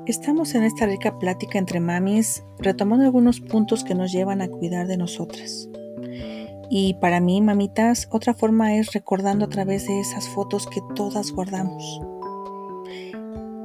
Estamos 0.07 0.55
en 0.55 0.63
esta 0.63 0.87
rica 0.87 1.19
plática 1.19 1.59
entre 1.59 1.79
mamis, 1.79 2.43
retomando 2.59 3.05
algunos 3.05 3.39
puntos 3.39 3.83
que 3.83 3.93
nos 3.93 4.11
llevan 4.11 4.41
a 4.41 4.47
cuidar 4.47 4.87
de 4.87 4.97
nosotras. 4.97 5.69
Y 6.69 6.95
para 6.95 7.19
mí, 7.19 7.41
mamitas, 7.41 8.07
otra 8.11 8.33
forma 8.33 8.75
es 8.75 8.93
recordando 8.93 9.45
a 9.45 9.49
través 9.49 9.87
de 9.87 9.99
esas 9.99 10.27
fotos 10.29 10.67
que 10.67 10.81
todas 10.95 11.31
guardamos. 11.31 12.01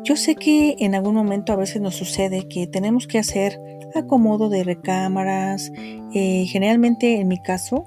Yo 0.05 0.17
sé 0.17 0.35
que 0.35 0.77
en 0.81 0.95
algún 0.95 1.15
momento 1.15 1.53
a 1.53 1.57
veces 1.57 1.81
nos 1.81 1.95
sucede 1.95 2.49
que 2.49 2.67
tenemos 2.67 3.07
que 3.07 3.19
hacer 3.19 3.61
acomodo 3.95 4.49
de 4.49 4.65
recámaras. 4.65 5.71
Eh, 6.15 6.47
generalmente 6.49 7.21
en 7.21 7.29
mi 7.29 7.41
caso, 7.41 7.85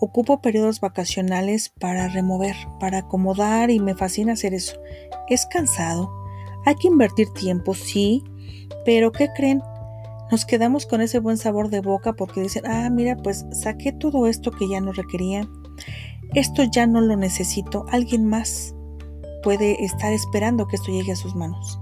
ocupo 0.00 0.40
periodos 0.40 0.80
vacacionales 0.80 1.68
para 1.68 2.08
remover, 2.08 2.56
para 2.80 2.98
acomodar 2.98 3.70
y 3.70 3.80
me 3.80 3.94
fascina 3.94 4.34
hacer 4.34 4.54
eso. 4.54 4.78
Es 5.28 5.46
cansado. 5.46 6.10
Hay 6.66 6.74
que 6.76 6.88
invertir 6.88 7.28
tiempo, 7.32 7.74
sí, 7.74 8.22
pero 8.84 9.12
¿qué 9.12 9.28
creen? 9.34 9.62
Nos 10.30 10.44
quedamos 10.44 10.86
con 10.86 11.00
ese 11.00 11.18
buen 11.18 11.36
sabor 11.36 11.70
de 11.70 11.80
boca 11.80 12.14
porque 12.14 12.40
dicen, 12.40 12.64
ah, 12.66 12.88
mira, 12.90 13.16
pues 13.16 13.46
saqué 13.52 13.92
todo 13.92 14.26
esto 14.26 14.50
que 14.50 14.68
ya 14.68 14.80
no 14.80 14.92
requería, 14.92 15.48
esto 16.34 16.62
ya 16.64 16.86
no 16.86 17.00
lo 17.00 17.16
necesito, 17.16 17.86
alguien 17.90 18.26
más 18.26 18.74
puede 19.42 19.84
estar 19.84 20.12
esperando 20.12 20.66
que 20.66 20.76
esto 20.76 20.90
llegue 20.90 21.12
a 21.12 21.16
sus 21.16 21.34
manos. 21.34 21.78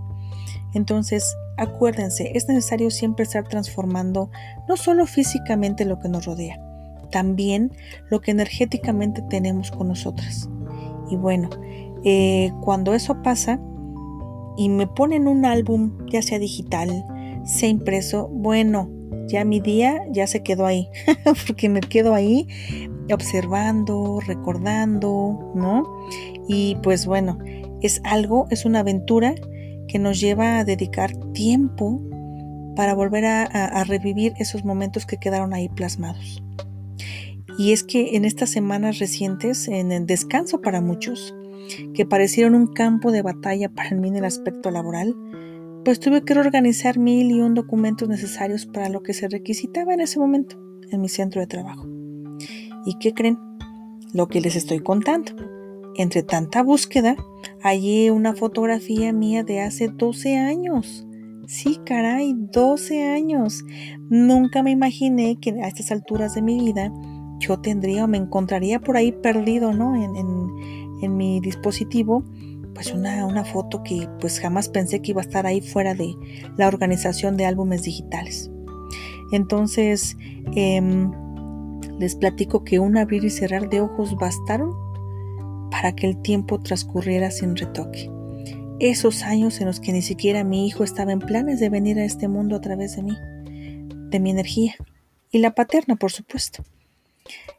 Entonces, 0.74 1.36
acuérdense, 1.56 2.32
es 2.34 2.48
necesario 2.48 2.90
siempre 2.90 3.24
estar 3.24 3.46
transformando 3.48 4.30
no 4.68 4.76
solo 4.76 5.06
físicamente 5.06 5.84
lo 5.84 5.98
que 5.98 6.08
nos 6.08 6.24
rodea, 6.26 6.60
también 7.10 7.72
lo 8.10 8.20
que 8.20 8.32
energéticamente 8.32 9.22
tenemos 9.22 9.70
con 9.70 9.88
nosotras. 9.88 10.48
Y 11.10 11.16
bueno, 11.16 11.50
eh, 12.04 12.52
cuando 12.62 12.94
eso 12.94 13.22
pasa 13.22 13.60
y 14.56 14.68
me 14.68 14.86
ponen 14.86 15.28
un 15.28 15.44
álbum, 15.44 15.96
ya 16.10 16.22
sea 16.22 16.38
digital, 16.38 17.04
se 17.44 17.68
impreso, 17.68 18.28
bueno, 18.28 18.90
ya 19.28 19.44
mi 19.44 19.60
día 19.60 20.02
ya 20.10 20.26
se 20.26 20.42
quedó 20.42 20.66
ahí, 20.66 20.88
porque 21.46 21.68
me 21.68 21.80
quedo 21.80 22.14
ahí 22.14 22.46
observando, 23.12 24.20
recordando, 24.26 25.52
¿no? 25.54 25.84
Y 26.48 26.76
pues 26.82 27.06
bueno, 27.06 27.38
es 27.80 28.00
algo, 28.04 28.46
es 28.50 28.64
una 28.64 28.80
aventura 28.80 29.34
que 29.88 29.98
nos 29.98 30.20
lleva 30.20 30.58
a 30.58 30.64
dedicar 30.64 31.12
tiempo 31.32 32.00
para 32.74 32.94
volver 32.94 33.26
a, 33.26 33.84
revivir 33.84 34.32
esos 34.38 34.64
momentos 34.64 35.04
que 35.04 35.18
quedaron 35.18 35.52
ahí 35.52 35.68
plasmados. 35.68 36.42
Y 37.58 37.72
es 37.72 37.84
que 37.84 38.16
en 38.16 38.24
estas 38.24 38.50
semanas 38.50 38.98
recientes, 38.98 39.68
en 39.68 39.92
el 39.92 40.06
descanso 40.06 40.62
para 40.62 40.80
muchos, 40.80 41.34
que 41.94 42.06
parecieron 42.06 42.54
un 42.54 42.66
campo 42.68 43.12
de 43.12 43.22
batalla 43.22 43.68
para 43.68 43.90
mí 43.90 44.08
en 44.08 44.16
el 44.16 44.24
aspecto 44.24 44.70
laboral, 44.70 45.14
pues 45.84 46.00
tuve 46.00 46.22
que 46.22 46.34
reorganizar 46.34 46.98
mil 46.98 47.30
y 47.30 47.40
un 47.40 47.54
documentos 47.54 48.08
necesarios 48.08 48.66
para 48.66 48.88
lo 48.88 49.02
que 49.02 49.14
se 49.14 49.28
requisitaba 49.28 49.94
en 49.94 50.00
ese 50.00 50.18
momento 50.18 50.56
en 50.90 51.00
mi 51.00 51.08
centro 51.08 51.40
de 51.40 51.46
trabajo. 51.46 51.86
¿Y 52.84 52.98
qué 52.98 53.12
creen? 53.14 53.38
Lo 54.12 54.28
que 54.28 54.40
les 54.40 54.56
estoy 54.56 54.80
contando. 54.80 55.32
Entre 55.96 56.22
tanta 56.22 56.62
búsqueda, 56.62 57.16
hallé 57.60 58.10
una 58.10 58.34
fotografía 58.34 59.12
mía 59.12 59.42
de 59.42 59.60
hace 59.60 59.88
12 59.88 60.38
años. 60.38 61.06
Sí, 61.46 61.80
caray, 61.84 62.34
12 62.34 63.04
años. 63.04 63.64
Nunca 64.08 64.62
me 64.62 64.70
imaginé 64.70 65.38
que 65.40 65.50
a 65.62 65.68
estas 65.68 65.90
alturas 65.90 66.34
de 66.34 66.42
mi 66.42 66.58
vida 66.58 66.92
yo 67.40 67.60
tendría 67.60 68.04
o 68.04 68.08
me 68.08 68.18
encontraría 68.18 68.80
por 68.80 68.96
ahí 68.96 69.12
perdido, 69.12 69.72
¿no? 69.72 69.96
En, 69.96 70.16
en 71.02 71.16
mi 71.16 71.40
dispositivo 71.40 72.24
pues 72.74 72.92
una, 72.92 73.26
una, 73.26 73.44
foto 73.44 73.82
que 73.82 74.08
pues 74.20 74.40
jamás 74.40 74.68
pensé 74.68 75.00
que 75.00 75.10
iba 75.10 75.20
a 75.20 75.24
estar 75.24 75.46
ahí 75.46 75.60
fuera 75.60 75.94
de 75.94 76.14
la 76.56 76.68
organización 76.68 77.36
de 77.36 77.46
álbumes 77.46 77.82
digitales. 77.82 78.50
Entonces, 79.32 80.16
em, 80.54 81.10
les 81.98 82.14
platico 82.16 82.64
que 82.64 82.78
un 82.78 82.96
abrir 82.96 83.24
y 83.24 83.30
cerrar 83.30 83.68
de 83.68 83.80
ojos 83.80 84.16
bastaron 84.16 84.72
para 85.70 85.94
que 85.94 86.06
el 86.06 86.20
tiempo 86.20 86.60
transcurriera 86.60 87.30
sin 87.30 87.56
retoque. 87.56 88.10
Esos 88.78 89.22
años 89.22 89.60
en 89.60 89.66
los 89.66 89.80
que 89.80 89.92
ni 89.92 90.02
siquiera 90.02 90.44
mi 90.44 90.66
hijo 90.66 90.84
estaba 90.84 91.12
en 91.12 91.20
planes 91.20 91.60
de 91.60 91.68
venir 91.68 91.98
a 91.98 92.04
este 92.04 92.28
mundo 92.28 92.56
a 92.56 92.60
través 92.60 92.96
de 92.96 93.02
mí, 93.02 93.16
de 94.10 94.20
mi 94.20 94.30
energía, 94.30 94.74
y 95.30 95.38
la 95.38 95.54
paterna, 95.54 95.96
por 95.96 96.12
supuesto. 96.12 96.62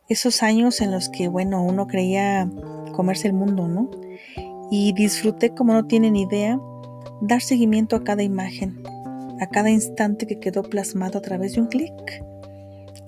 Esos 0.09 0.43
años 0.43 0.81
en 0.81 0.91
los 0.91 1.09
que, 1.09 1.27
bueno, 1.27 1.63
uno 1.63 1.87
creía 1.87 2.51
comerse 2.93 3.27
el 3.27 3.33
mundo, 3.33 3.67
¿no? 3.67 3.89
Y 4.75 4.91
disfruté 4.91 5.53
como 5.53 5.73
no 5.73 5.85
tienen 5.85 6.15
idea 6.15 6.59
dar 7.21 7.41
seguimiento 7.41 7.95
a 7.95 8.03
cada 8.03 8.23
imagen, 8.23 8.81
a 9.39 9.45
cada 9.45 9.69
instante 9.69 10.25
que 10.25 10.39
quedó 10.39 10.63
plasmado 10.63 11.19
a 11.19 11.21
través 11.21 11.53
de 11.53 11.61
un 11.61 11.67
clic. 11.67 11.93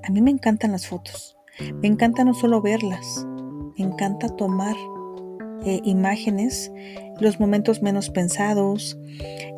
A 0.03 0.11
mí 0.11 0.21
me 0.21 0.29
encantan 0.29 0.73
las 0.73 0.85
fotos, 0.85 1.35
me 1.81 1.87
encanta 1.87 2.23
no 2.23 2.35
solo 2.35 2.61
verlas, 2.61 3.25
me 3.79 3.83
encanta 3.83 4.29
tomar 4.29 4.75
eh, 5.65 5.81
imágenes, 5.85 6.71
los 7.19 7.39
momentos 7.39 7.81
menos 7.81 8.11
pensados. 8.11 8.95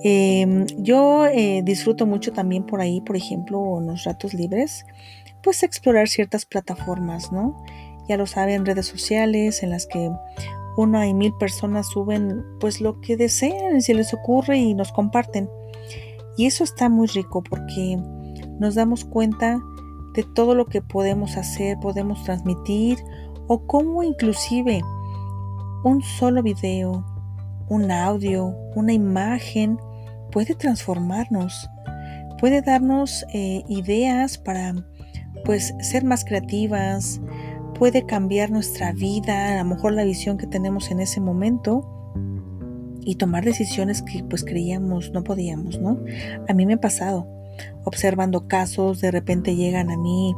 Em, 0.02 0.66
yo 0.78 1.26
eh, 1.26 1.62
disfruto 1.66 2.06
mucho 2.06 2.32
también 2.32 2.66
por 2.66 2.80
ahí, 2.80 3.02
por 3.02 3.18
ejemplo, 3.18 3.80
en 3.82 3.88
los 3.88 4.06
ratos 4.06 4.34
libres, 4.34 4.86
pues 5.44 5.62
explorar 5.62 6.08
ciertas 6.08 6.46
plataformas, 6.46 7.34
¿no? 7.34 7.62
Ya 8.08 8.16
lo 8.16 8.28
saben, 8.28 8.66
redes 8.66 8.86
sociales 8.86 9.62
en 9.62 9.72
las 9.72 9.86
que 9.88 10.10
una 10.78 11.08
y 11.08 11.14
mil 11.14 11.34
personas 11.34 11.88
suben 11.88 12.46
pues 12.60 12.80
lo 12.80 13.02
que 13.02 13.18
desean, 13.18 13.82
si 13.82 13.94
les 13.94 14.14
ocurre 14.14 14.58
y 14.58 14.74
nos 14.76 14.92
comparten. 14.94 15.50
Y 16.38 16.46
eso 16.46 16.64
está 16.64 16.88
muy 16.88 17.08
rico 17.08 17.44
porque 17.44 17.98
nos 18.60 18.76
damos 18.76 19.04
cuenta 19.04 19.60
de 20.14 20.24
todo 20.24 20.56
lo 20.56 20.68
que 20.68 20.82
podemos 20.82 21.36
hacer, 21.36 21.78
podemos 21.80 22.24
transmitir 22.24 23.00
o 23.48 23.66
cómo 23.66 24.04
inclusive 24.04 24.82
un 25.84 26.02
solo 26.04 26.44
video, 26.44 27.04
un 27.70 27.92
audio, 27.92 28.56
una 28.76 28.94
imagen 28.94 29.80
puede 30.32 30.54
transformarnos, 30.54 31.68
puede 32.40 32.62
darnos 32.62 33.26
eh, 33.34 33.64
ideas 33.68 34.38
para 34.38 34.76
pues 35.44 35.74
ser 35.82 36.04
más 36.04 36.24
creativas, 36.24 37.20
puede 37.78 38.06
cambiar 38.06 38.52
nuestra 38.52 38.92
vida, 38.92 39.54
a 39.54 39.64
lo 39.64 39.70
mejor 39.70 39.94
la 39.94 40.04
visión 40.04 40.38
que 40.38 40.48
tenemos 40.48 40.92
en 40.92 41.00
ese 41.00 41.22
momento 41.22 42.14
y 43.02 43.16
tomar 43.16 43.46
decisiones 43.46 44.02
que 44.02 44.24
pues 44.24 44.44
creíamos 44.44 45.12
no 45.12 45.24
podíamos, 45.24 45.80
¿no? 45.80 46.00
A 46.48 46.54
mí 46.54 46.66
me 46.66 46.74
ha 46.74 46.82
pasado, 46.82 47.28
observando 47.86 48.48
casos, 48.48 49.00
de 49.00 49.12
repente 49.12 49.56
llegan 49.56 49.92
a 49.92 49.98
mí 49.98 50.36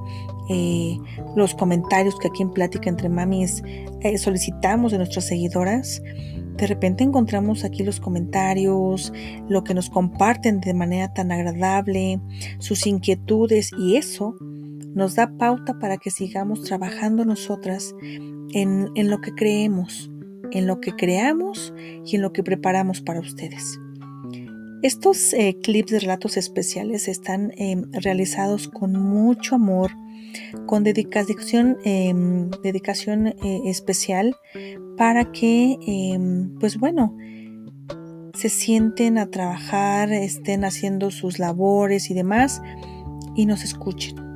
eh, 0.50 0.98
los 1.36 1.56
comentarios 1.56 2.18
que 2.20 2.28
aquí 2.28 2.44
en 2.44 2.52
Plática 2.52 2.90
entre 2.90 3.10
Mamis 3.10 3.64
eh, 4.02 4.18
solicitamos 4.18 4.92
de 4.92 4.98
nuestras 4.98 5.26
seguidoras. 5.26 6.02
De 6.58 6.68
repente 6.68 7.06
encontramos 7.06 7.64
aquí 7.64 7.84
los 7.84 8.02
comentarios, 8.02 9.14
lo 9.48 9.64
que 9.64 9.74
nos 9.74 9.90
comparten 9.90 10.60
de 10.60 10.74
manera 10.74 11.14
tan 11.14 11.32
agradable, 11.32 12.20
sus 12.60 12.86
inquietudes 12.86 13.72
y 13.80 13.96
eso 13.96 14.36
nos 14.94 15.16
da 15.16 15.38
pauta 15.38 15.80
para 15.80 15.98
que 15.98 16.12
sigamos 16.12 16.64
trabajando 16.64 17.26
nosotras 17.26 17.96
en, 18.54 19.10
lo 19.10 19.22
que 19.22 19.34
creemos, 19.34 20.10
en 20.52 20.68
lo 20.68 20.80
que 20.80 20.94
creamos 20.94 21.74
y 22.06 22.16
en 22.16 22.22
lo 22.22 22.34
que 22.34 22.44
preparamos 22.44 23.02
para 23.02 23.20
ustedes. 23.20 23.80
Estos 24.82 25.34
eh, 25.34 25.58
clips 25.62 25.92
de 25.92 26.00
relatos 26.00 26.38
especiales 26.38 27.08
están 27.08 27.52
em, 27.58 27.84
realizados 27.92 28.70
con 28.70 28.94
mucho 28.94 29.56
amor, 29.56 29.92
con 30.68 30.84
dedicación, 30.84 31.78
em, 31.84 32.50
dedicación 32.64 33.28
eh, 33.28 33.36
especial 33.66 34.36
para 34.98 35.32
que, 35.32 35.78
em, 35.86 36.58
pues 36.60 36.78
bueno, 36.78 37.16
se 38.34 38.48
sienten 38.48 39.18
a 39.18 39.30
trabajar, 39.30 40.14
estén 40.14 40.64
haciendo 40.64 41.12
sus 41.12 41.40
labores 41.40 42.10
y 42.10 42.14
demás 42.14 42.62
y 43.36 43.46
nos 43.46 43.66
escuchen 43.66 44.29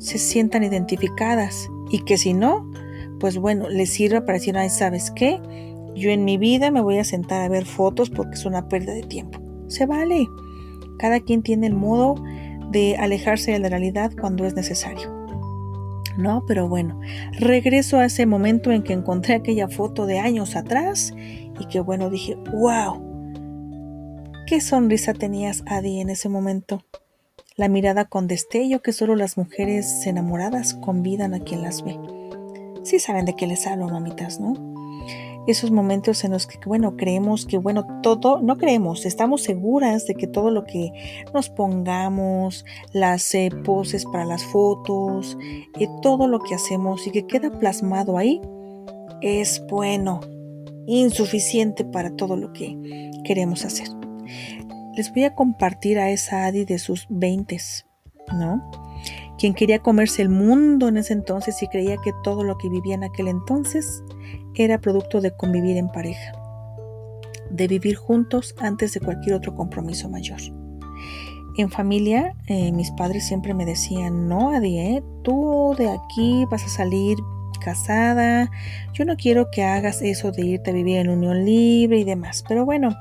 se 0.00 0.18
sientan 0.18 0.64
identificadas 0.64 1.68
y 1.90 2.00
que 2.04 2.16
si 2.16 2.32
no, 2.32 2.68
pues 3.20 3.36
bueno, 3.38 3.68
les 3.68 3.90
sirva 3.90 4.22
para 4.22 4.38
decir, 4.38 4.56
ay, 4.56 4.70
¿sabes 4.70 5.10
qué? 5.10 5.40
Yo 5.94 6.10
en 6.10 6.24
mi 6.24 6.38
vida 6.38 6.70
me 6.70 6.80
voy 6.80 6.98
a 6.98 7.04
sentar 7.04 7.42
a 7.42 7.48
ver 7.48 7.66
fotos 7.66 8.10
porque 8.10 8.34
es 8.34 8.46
una 8.46 8.68
pérdida 8.68 8.94
de 8.94 9.02
tiempo. 9.02 9.40
Se 9.68 9.86
vale. 9.86 10.26
Cada 10.98 11.20
quien 11.20 11.42
tiene 11.42 11.66
el 11.66 11.74
modo 11.74 12.14
de 12.70 12.96
alejarse 12.96 13.52
de 13.52 13.58
la 13.58 13.68
realidad 13.68 14.12
cuando 14.18 14.46
es 14.46 14.54
necesario. 14.54 15.20
No, 16.16 16.44
pero 16.46 16.68
bueno, 16.68 17.00
regreso 17.38 17.98
a 17.98 18.06
ese 18.06 18.26
momento 18.26 18.72
en 18.72 18.82
que 18.82 18.92
encontré 18.92 19.34
aquella 19.34 19.68
foto 19.68 20.06
de 20.06 20.18
años 20.18 20.56
atrás 20.56 21.14
y 21.16 21.66
que 21.66 21.80
bueno, 21.80 22.10
dije, 22.10 22.36
wow, 22.52 23.00
qué 24.46 24.60
sonrisa 24.60 25.14
tenías, 25.14 25.62
Adi, 25.66 26.00
en 26.00 26.10
ese 26.10 26.28
momento. 26.28 26.84
La 27.60 27.68
mirada 27.68 28.06
con 28.06 28.26
destello 28.26 28.80
que 28.80 28.90
solo 28.90 29.16
las 29.16 29.36
mujeres 29.36 30.06
enamoradas 30.06 30.72
convidan 30.72 31.34
a 31.34 31.40
quien 31.40 31.60
las 31.60 31.84
ve. 31.84 32.00
Sí 32.84 32.98
saben 32.98 33.26
de 33.26 33.36
qué 33.36 33.46
les 33.46 33.66
hablo, 33.66 33.86
mamitas, 33.86 34.40
¿no? 34.40 34.54
esos 35.46 35.70
momentos 35.70 36.24
en 36.24 36.30
los 36.30 36.46
que, 36.46 36.58
bueno, 36.64 36.96
creemos 36.96 37.44
que, 37.44 37.58
bueno, 37.58 37.86
todo, 38.02 38.40
no 38.40 38.56
creemos, 38.56 39.04
estamos 39.04 39.42
seguras 39.42 40.06
de 40.06 40.14
que 40.14 40.26
todo 40.26 40.50
lo 40.50 40.64
que 40.64 40.90
nos 41.34 41.50
pongamos, 41.50 42.64
las 42.94 43.34
eh, 43.34 43.50
poses 43.62 44.06
para 44.06 44.24
las 44.24 44.42
fotos, 44.42 45.36
eh, 45.78 45.86
todo 46.00 46.28
lo 46.28 46.38
que 46.38 46.54
hacemos 46.54 47.06
y 47.06 47.10
que 47.10 47.26
queda 47.26 47.50
plasmado 47.50 48.16
ahí, 48.16 48.40
es 49.20 49.62
bueno, 49.68 50.20
insuficiente 50.86 51.84
para 51.84 52.16
todo 52.16 52.38
lo 52.38 52.54
que 52.54 53.10
queremos 53.26 53.66
hacer. 53.66 53.88
Les 55.00 55.10
voy 55.14 55.24
a 55.24 55.34
compartir 55.34 55.98
a 55.98 56.10
esa 56.10 56.44
Adi 56.44 56.66
de 56.66 56.78
sus 56.78 57.06
veintes, 57.08 57.86
¿no? 58.34 58.70
Quien 59.38 59.54
quería 59.54 59.78
comerse 59.78 60.20
el 60.20 60.28
mundo 60.28 60.88
en 60.88 60.98
ese 60.98 61.14
entonces 61.14 61.62
y 61.62 61.68
creía 61.68 61.96
que 62.04 62.12
todo 62.22 62.44
lo 62.44 62.58
que 62.58 62.68
vivía 62.68 62.96
en 62.96 63.04
aquel 63.04 63.28
entonces 63.28 64.04
era 64.54 64.78
producto 64.78 65.22
de 65.22 65.34
convivir 65.34 65.78
en 65.78 65.88
pareja, 65.88 66.32
de 67.48 67.66
vivir 67.66 67.96
juntos 67.96 68.54
antes 68.58 68.92
de 68.92 69.00
cualquier 69.00 69.36
otro 69.36 69.54
compromiso 69.54 70.10
mayor. 70.10 70.40
En 71.56 71.70
familia, 71.70 72.34
eh, 72.46 72.70
mis 72.70 72.90
padres 72.90 73.26
siempre 73.26 73.54
me 73.54 73.64
decían, 73.64 74.28
no, 74.28 74.50
Adi, 74.50 74.80
¿eh? 74.80 75.02
tú 75.22 75.74
de 75.78 75.88
aquí 75.88 76.44
vas 76.50 76.62
a 76.64 76.68
salir 76.68 77.16
casada, 77.64 78.50
yo 78.92 79.06
no 79.06 79.16
quiero 79.16 79.50
que 79.50 79.64
hagas 79.64 80.02
eso 80.02 80.30
de 80.30 80.44
irte 80.44 80.72
a 80.72 80.74
vivir 80.74 80.98
en 80.98 81.08
unión 81.08 81.46
libre 81.46 82.00
y 82.00 82.04
demás. 82.04 82.44
Pero 82.46 82.66
bueno, 82.66 82.94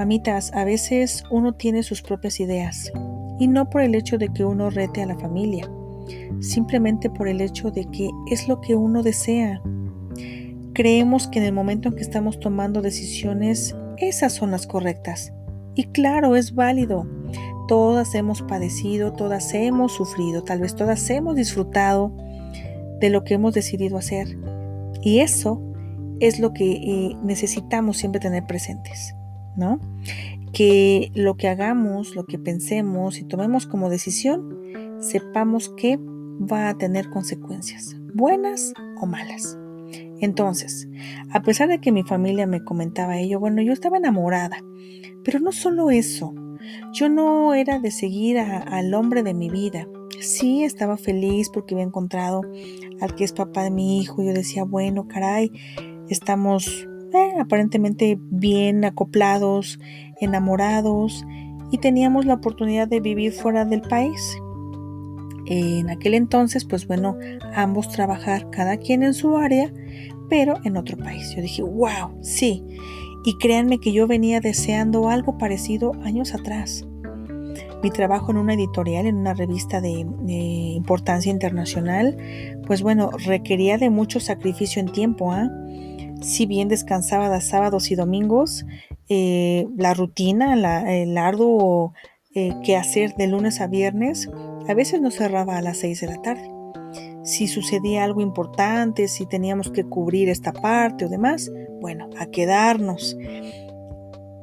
mamitas, 0.00 0.52
a 0.54 0.64
veces 0.64 1.24
uno 1.30 1.52
tiene 1.54 1.82
sus 1.82 2.02
propias 2.02 2.40
ideas 2.40 2.90
y 3.38 3.48
no 3.48 3.70
por 3.70 3.82
el 3.82 3.94
hecho 3.94 4.18
de 4.18 4.28
que 4.28 4.44
uno 4.44 4.70
rete 4.70 5.02
a 5.02 5.06
la 5.06 5.18
familia, 5.18 5.70
simplemente 6.40 7.08
por 7.08 7.28
el 7.28 7.40
hecho 7.40 7.70
de 7.70 7.84
que 7.86 8.10
es 8.30 8.48
lo 8.48 8.60
que 8.60 8.74
uno 8.74 9.02
desea, 9.02 9.60
Creemos 10.72 11.26
que 11.26 11.40
en 11.40 11.44
el 11.44 11.52
momento 11.52 11.88
en 11.88 11.96
que 11.96 12.02
estamos 12.02 12.38
tomando 12.38 12.80
decisiones, 12.80 13.76
esas 13.98 14.32
son 14.32 14.50
las 14.50 14.66
correctas. 14.66 15.32
Y 15.74 15.84
claro, 15.84 16.36
es 16.36 16.54
válido. 16.54 17.06
Todas 17.68 18.14
hemos 18.14 18.42
padecido, 18.42 19.12
todas 19.12 19.52
hemos 19.52 19.92
sufrido, 19.92 20.42
tal 20.42 20.60
vez 20.60 20.74
todas 20.74 21.10
hemos 21.10 21.36
disfrutado 21.36 22.16
de 23.00 23.10
lo 23.10 23.24
que 23.24 23.34
hemos 23.34 23.52
decidido 23.52 23.98
hacer. 23.98 24.38
Y 25.02 25.20
eso 25.20 25.60
es 26.20 26.38
lo 26.38 26.52
que 26.52 26.72
eh, 26.72 27.16
necesitamos 27.22 27.98
siempre 27.98 28.20
tener 28.20 28.46
presentes, 28.46 29.14
¿no? 29.56 29.80
Que 30.52 31.10
lo 31.14 31.36
que 31.36 31.48
hagamos, 31.48 32.14
lo 32.14 32.24
que 32.24 32.38
pensemos 32.38 33.18
y 33.18 33.24
tomemos 33.24 33.66
como 33.66 33.90
decisión, 33.90 34.56
sepamos 35.00 35.68
que 35.76 35.98
va 35.98 36.68
a 36.68 36.78
tener 36.78 37.10
consecuencias, 37.10 37.96
buenas 38.14 38.72
o 39.00 39.06
malas. 39.06 39.58
Entonces, 40.20 40.88
a 41.30 41.42
pesar 41.42 41.68
de 41.68 41.80
que 41.80 41.92
mi 41.92 42.02
familia 42.02 42.46
me 42.46 42.62
comentaba 42.62 43.18
ello, 43.18 43.40
bueno, 43.40 43.62
yo 43.62 43.72
estaba 43.72 43.96
enamorada. 43.96 44.58
Pero 45.24 45.38
no 45.40 45.52
solo 45.52 45.90
eso, 45.90 46.34
yo 46.92 47.08
no 47.08 47.54
era 47.54 47.78
de 47.78 47.90
seguir 47.90 48.38
al 48.38 48.94
hombre 48.94 49.22
de 49.22 49.34
mi 49.34 49.48
vida. 49.48 49.86
Sí, 50.20 50.64
estaba 50.64 50.96
feliz 50.96 51.48
porque 51.50 51.74
había 51.74 51.86
encontrado 51.86 52.42
al 53.00 53.14
que 53.14 53.24
es 53.24 53.32
papá 53.32 53.64
de 53.64 53.70
mi 53.70 54.00
hijo. 54.00 54.22
Yo 54.22 54.32
decía, 54.32 54.64
bueno, 54.64 55.08
caray, 55.08 55.52
estamos 56.08 56.86
eh, 57.12 57.34
aparentemente 57.40 58.18
bien 58.20 58.84
acoplados, 58.84 59.78
enamorados 60.20 61.24
y 61.70 61.78
teníamos 61.78 62.26
la 62.26 62.34
oportunidad 62.34 62.88
de 62.88 63.00
vivir 63.00 63.32
fuera 63.32 63.64
del 63.64 63.82
país. 63.82 64.36
En 65.46 65.90
aquel 65.90 66.14
entonces, 66.14 66.64
pues 66.64 66.86
bueno, 66.86 67.16
ambos 67.54 67.88
trabajar 67.88 68.50
cada 68.50 68.76
quien 68.76 69.02
en 69.02 69.14
su 69.14 69.36
área 69.36 69.72
pero 70.30 70.54
en 70.64 70.78
otro 70.78 70.96
país. 70.96 71.34
Yo 71.36 71.42
dije, 71.42 71.62
wow, 71.62 72.16
sí. 72.22 72.64
Y 73.26 73.36
créanme 73.36 73.78
que 73.78 73.92
yo 73.92 74.06
venía 74.06 74.40
deseando 74.40 75.10
algo 75.10 75.36
parecido 75.36 75.92
años 76.04 76.32
atrás. 76.32 76.86
Mi 77.82 77.90
trabajo 77.90 78.30
en 78.30 78.38
una 78.38 78.54
editorial, 78.54 79.06
en 79.06 79.16
una 79.16 79.34
revista 79.34 79.80
de, 79.80 79.90
importancia 79.90 81.30
internacional, 81.30 82.16
pues 82.66 82.82
bueno, 82.82 83.10
requería 83.10 83.76
de 83.76 83.90
mucho 83.90 84.20
sacrificio 84.20 84.80
en 84.80 84.92
tiempo. 84.92 85.32
¿ah? 85.32 85.50
Si 86.20 86.46
bien 86.46 86.68
descansaba 86.68 87.28
de 87.28 87.40
sábados 87.40 87.90
y 87.90 87.94
domingos, 87.94 88.64
eh, 89.08 89.66
la 89.76 89.94
rutina, 89.94 90.54
el 90.88 91.18
arduo 91.18 91.94
eh, 92.34 92.52
que 92.62 92.76
hacer 92.76 93.14
de 93.16 93.26
lunes 93.26 93.60
a 93.60 93.66
viernes, 93.66 94.30
a 94.68 94.74
veces 94.74 95.00
no 95.00 95.10
cerraba 95.10 95.56
a 95.56 95.62
las 95.62 95.78
seis 95.78 96.00
de 96.00 96.06
la 96.06 96.22
tarde 96.22 96.60
si 97.22 97.46
sucedía 97.48 98.04
algo 98.04 98.20
importante, 98.20 99.08
si 99.08 99.26
teníamos 99.26 99.70
que 99.70 99.84
cubrir 99.84 100.28
esta 100.28 100.52
parte 100.52 101.04
o 101.04 101.08
demás, 101.08 101.50
bueno, 101.80 102.08
a 102.18 102.26
quedarnos. 102.26 103.16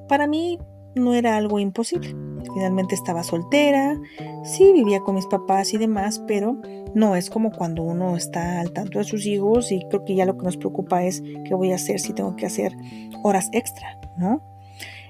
Para 0.07 0.27
mí 0.27 0.59
no 0.95 1.13
era 1.13 1.37
algo 1.37 1.59
imposible. 1.59 2.15
Finalmente 2.53 2.95
estaba 2.95 3.23
soltera, 3.23 3.99
sí 4.43 4.71
vivía 4.73 5.01
con 5.01 5.15
mis 5.15 5.27
papás 5.27 5.73
y 5.73 5.77
demás, 5.77 6.21
pero 6.27 6.59
no 6.93 7.15
es 7.15 7.29
como 7.29 7.51
cuando 7.51 7.83
uno 7.83 8.15
está 8.15 8.59
al 8.59 8.71
tanto 8.71 8.99
de 8.99 9.05
sus 9.05 9.25
hijos 9.25 9.71
y 9.71 9.85
creo 9.89 10.05
que 10.05 10.15
ya 10.15 10.25
lo 10.25 10.37
que 10.37 10.45
nos 10.45 10.57
preocupa 10.57 11.03
es 11.03 11.21
qué 11.45 11.53
voy 11.53 11.71
a 11.71 11.75
hacer 11.75 11.99
si 11.99 12.13
tengo 12.13 12.35
que 12.35 12.45
hacer 12.45 12.75
horas 13.23 13.49
extra, 13.51 13.99
¿no? 14.17 14.41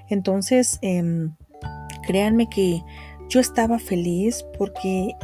Entonces, 0.08 0.78
em, 0.82 1.34
créanme 2.06 2.48
que 2.48 2.82
yo 3.28 3.40
estaba 3.40 3.78
feliz 3.78 4.44
porque 4.58 5.14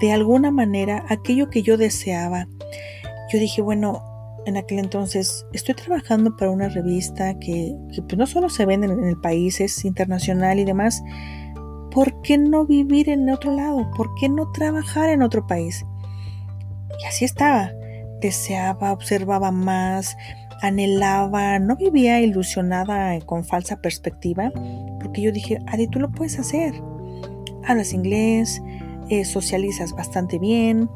de 0.00 0.12
alguna 0.12 0.50
manera 0.50 1.04
aquello 1.08 1.50
que 1.50 1.62
yo 1.62 1.76
deseaba. 1.76 2.48
Yo 3.32 3.38
dije, 3.38 3.62
bueno, 3.62 4.02
en 4.46 4.56
aquel 4.56 4.78
entonces 4.78 5.46
estoy 5.52 5.74
trabajando 5.74 6.36
para 6.36 6.50
una 6.50 6.68
revista 6.68 7.38
que, 7.38 7.74
pues, 7.88 8.18
no 8.18 8.26
solo 8.26 8.48
se 8.48 8.66
vende 8.66 8.86
en 8.86 9.04
el 9.04 9.20
país, 9.20 9.60
es 9.60 9.84
internacional 9.84 10.58
y 10.58 10.64
demás. 10.64 11.02
¿Por 11.94 12.20
qué 12.22 12.36
no 12.36 12.66
vivir 12.66 13.08
en 13.08 13.30
otro 13.30 13.52
lado? 13.52 13.88
¿Por 13.96 14.16
qué 14.16 14.28
no 14.28 14.50
trabajar 14.50 15.10
en 15.10 15.22
otro 15.22 15.46
país? 15.46 15.86
Y 17.00 17.06
así 17.06 17.24
estaba. 17.24 17.70
Deseaba, 18.20 18.92
observaba 18.92 19.52
más, 19.52 20.16
anhelaba, 20.60 21.60
no 21.60 21.76
vivía 21.76 22.20
ilusionada 22.20 23.16
con 23.20 23.44
falsa 23.44 23.76
perspectiva, 23.76 24.50
porque 25.00 25.22
yo 25.22 25.30
dije, 25.30 25.58
Adi, 25.68 25.86
tú 25.86 26.00
lo 26.00 26.10
puedes 26.10 26.38
hacer. 26.40 26.74
Hablas 27.64 27.92
inglés, 27.92 28.60
eh, 29.08 29.24
socializas 29.24 29.92
bastante 29.92 30.38
bien, 30.38 30.90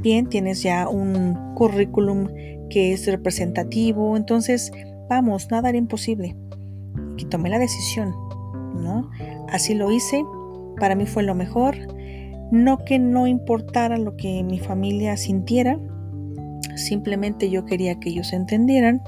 bien, 0.00 0.28
tienes 0.28 0.62
ya 0.62 0.88
un 0.88 1.54
currículum 1.56 2.28
que 2.70 2.92
es 2.92 3.06
representativo, 3.06 4.16
entonces, 4.16 4.72
vamos, 5.10 5.50
nada 5.50 5.68
era 5.68 5.78
imposible. 5.78 6.36
Y 7.18 7.24
tomé 7.26 7.50
la 7.50 7.58
decisión, 7.58 8.14
¿no? 8.74 9.10
Así 9.48 9.74
lo 9.74 9.90
hice, 9.90 10.24
para 10.78 10.94
mí 10.94 11.06
fue 11.06 11.22
lo 11.22 11.34
mejor, 11.34 11.76
no 12.50 12.78
que 12.84 12.98
no 12.98 13.26
importara 13.26 13.98
lo 13.98 14.16
que 14.16 14.42
mi 14.42 14.58
familia 14.58 15.16
sintiera, 15.16 15.78
simplemente 16.76 17.50
yo 17.50 17.64
quería 17.64 17.98
que 17.98 18.10
ellos 18.10 18.32
entendieran 18.32 19.02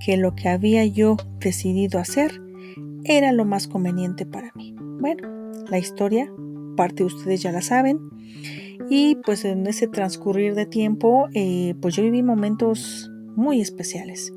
que 0.00 0.16
lo 0.16 0.34
que 0.34 0.48
había 0.48 0.84
yo 0.84 1.16
decidido 1.38 1.98
hacer 1.98 2.40
era 3.04 3.32
lo 3.32 3.44
más 3.44 3.68
conveniente 3.68 4.26
para 4.26 4.50
mí. 4.54 4.74
Bueno, 5.00 5.28
la 5.70 5.78
historia 5.78 6.30
parte 6.76 7.02
de 7.02 7.04
ustedes 7.04 7.42
ya 7.42 7.52
la 7.52 7.62
saben. 7.62 8.00
Y 8.90 9.16
pues 9.24 9.44
en 9.44 9.66
ese 9.66 9.86
transcurrir 9.86 10.54
de 10.54 10.66
tiempo, 10.66 11.28
eh, 11.34 11.74
pues 11.80 11.94
yo 11.94 12.02
viví 12.02 12.22
momentos 12.22 13.10
muy 13.36 13.60
especiales. 13.60 14.32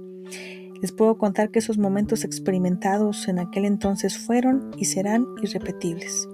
Les 0.81 0.91
puedo 0.91 1.17
contar 1.17 1.49
que 1.49 1.59
esos 1.59 1.77
momentos 1.77 2.23
experimentados 2.23 3.27
en 3.27 3.39
aquel 3.39 3.65
entonces 3.65 4.17
fueron 4.17 4.71
y 4.77 4.85
serán 4.85 5.25
irrepetibles. 5.41 6.27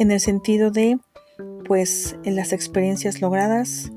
En 0.00 0.10
el 0.10 0.18
sentido 0.18 0.70
de, 0.70 0.98
pues, 1.66 2.16
en 2.24 2.34
las 2.34 2.54
experiencias 2.54 3.20
logradas, 3.20 3.92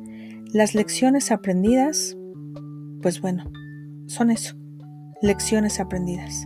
las 0.52 0.76
lecciones 0.76 1.32
aprendidas, 1.32 2.18
pues 3.02 3.22
bueno, 3.22 3.50
son 4.08 4.30
eso, 4.30 4.54
lecciones 5.22 5.80
aprendidas. 5.80 6.46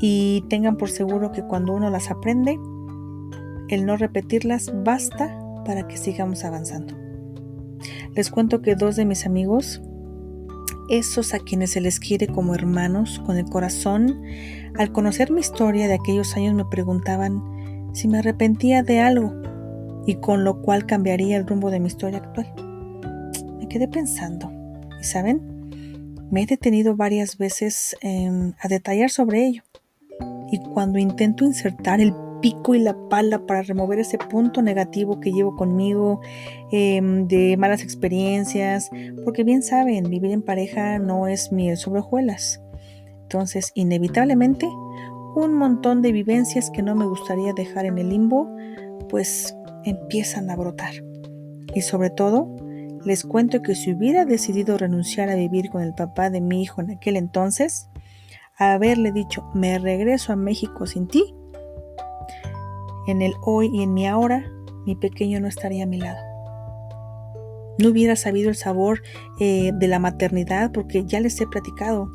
Y 0.00 0.42
tengan 0.48 0.76
por 0.76 0.90
seguro 0.90 1.30
que 1.30 1.44
cuando 1.44 1.72
uno 1.72 1.88
las 1.88 2.10
aprende, 2.10 2.58
el 3.68 3.86
no 3.86 3.96
repetirlas 3.96 4.72
basta 4.82 5.38
para 5.64 5.86
que 5.86 5.96
sigamos 5.96 6.44
avanzando. 6.44 6.96
Les 8.16 8.28
cuento 8.28 8.60
que 8.60 8.74
dos 8.74 8.96
de 8.96 9.04
mis 9.04 9.24
amigos 9.24 9.82
esos 10.90 11.32
a 11.32 11.38
quienes 11.38 11.70
se 11.70 11.80
les 11.80 12.00
quiere 12.00 12.26
como 12.26 12.56
hermanos, 12.56 13.22
con 13.24 13.38
el 13.38 13.44
corazón, 13.44 14.20
al 14.76 14.90
conocer 14.90 15.30
mi 15.30 15.42
historia 15.42 15.86
de 15.86 15.94
aquellos 15.94 16.34
años 16.34 16.54
me 16.54 16.64
preguntaban 16.64 17.53
si 17.94 18.08
me 18.08 18.18
arrepentía 18.18 18.82
de 18.82 19.00
algo 19.00 19.32
y 20.06 20.16
con 20.16 20.44
lo 20.44 20.60
cual 20.60 20.84
cambiaría 20.84 21.38
el 21.38 21.46
rumbo 21.46 21.70
de 21.70 21.80
mi 21.80 21.86
historia 21.86 22.18
actual. 22.18 22.52
Me 23.58 23.68
quedé 23.68 23.88
pensando, 23.88 24.52
y 25.00 25.04
saben, 25.04 25.40
me 26.30 26.42
he 26.42 26.46
detenido 26.46 26.96
varias 26.96 27.38
veces 27.38 27.96
a 28.60 28.68
detallar 28.68 29.10
sobre 29.10 29.46
ello. 29.46 29.62
Y 30.50 30.58
cuando 30.58 30.98
intento 30.98 31.44
insertar 31.44 32.00
el 32.00 32.12
pico 32.40 32.74
y 32.74 32.78
la 32.78 32.94
pala 33.08 33.46
para 33.46 33.62
remover 33.62 33.98
ese 33.98 34.18
punto 34.18 34.60
negativo 34.60 35.18
que 35.18 35.32
llevo 35.32 35.56
conmigo, 35.56 36.20
em, 36.70 37.26
de 37.26 37.56
malas 37.56 37.82
experiencias, 37.82 38.90
porque 39.24 39.44
bien 39.44 39.62
saben, 39.62 40.10
vivir 40.10 40.30
en 40.32 40.42
pareja 40.42 40.98
no 40.98 41.26
es 41.26 41.52
miel 41.52 41.78
sobre 41.78 42.00
hojuelas. 42.00 42.60
Entonces, 43.22 43.72
inevitablemente, 43.74 44.68
un 45.34 45.54
montón 45.54 46.02
de 46.02 46.12
vivencias 46.12 46.70
que 46.70 46.82
no 46.82 46.94
me 46.94 47.06
gustaría 47.06 47.52
dejar 47.52 47.86
en 47.86 47.98
el 47.98 48.10
limbo, 48.10 48.48
pues 49.08 49.54
empiezan 49.84 50.50
a 50.50 50.56
brotar. 50.56 50.94
Y 51.74 51.82
sobre 51.82 52.10
todo, 52.10 52.54
les 53.04 53.24
cuento 53.24 53.60
que 53.62 53.74
si 53.74 53.92
hubiera 53.92 54.24
decidido 54.24 54.78
renunciar 54.78 55.28
a 55.28 55.34
vivir 55.34 55.70
con 55.70 55.82
el 55.82 55.94
papá 55.94 56.30
de 56.30 56.40
mi 56.40 56.62
hijo 56.62 56.80
en 56.80 56.92
aquel 56.92 57.16
entonces, 57.16 57.88
haberle 58.56 59.12
dicho, 59.12 59.44
me 59.54 59.78
regreso 59.78 60.32
a 60.32 60.36
México 60.36 60.86
sin 60.86 61.08
ti, 61.08 61.34
en 63.06 63.20
el 63.20 63.34
hoy 63.42 63.70
y 63.72 63.82
en 63.82 63.92
mi 63.92 64.06
ahora, 64.06 64.44
mi 64.86 64.96
pequeño 64.96 65.40
no 65.40 65.48
estaría 65.48 65.84
a 65.84 65.86
mi 65.86 65.98
lado. 65.98 66.20
No 67.78 67.88
hubiera 67.88 68.16
sabido 68.16 68.50
el 68.50 68.54
sabor 68.54 69.02
eh, 69.40 69.72
de 69.74 69.88
la 69.88 69.98
maternidad 69.98 70.70
porque 70.72 71.04
ya 71.04 71.20
les 71.20 71.40
he 71.40 71.46
platicado. 71.46 72.08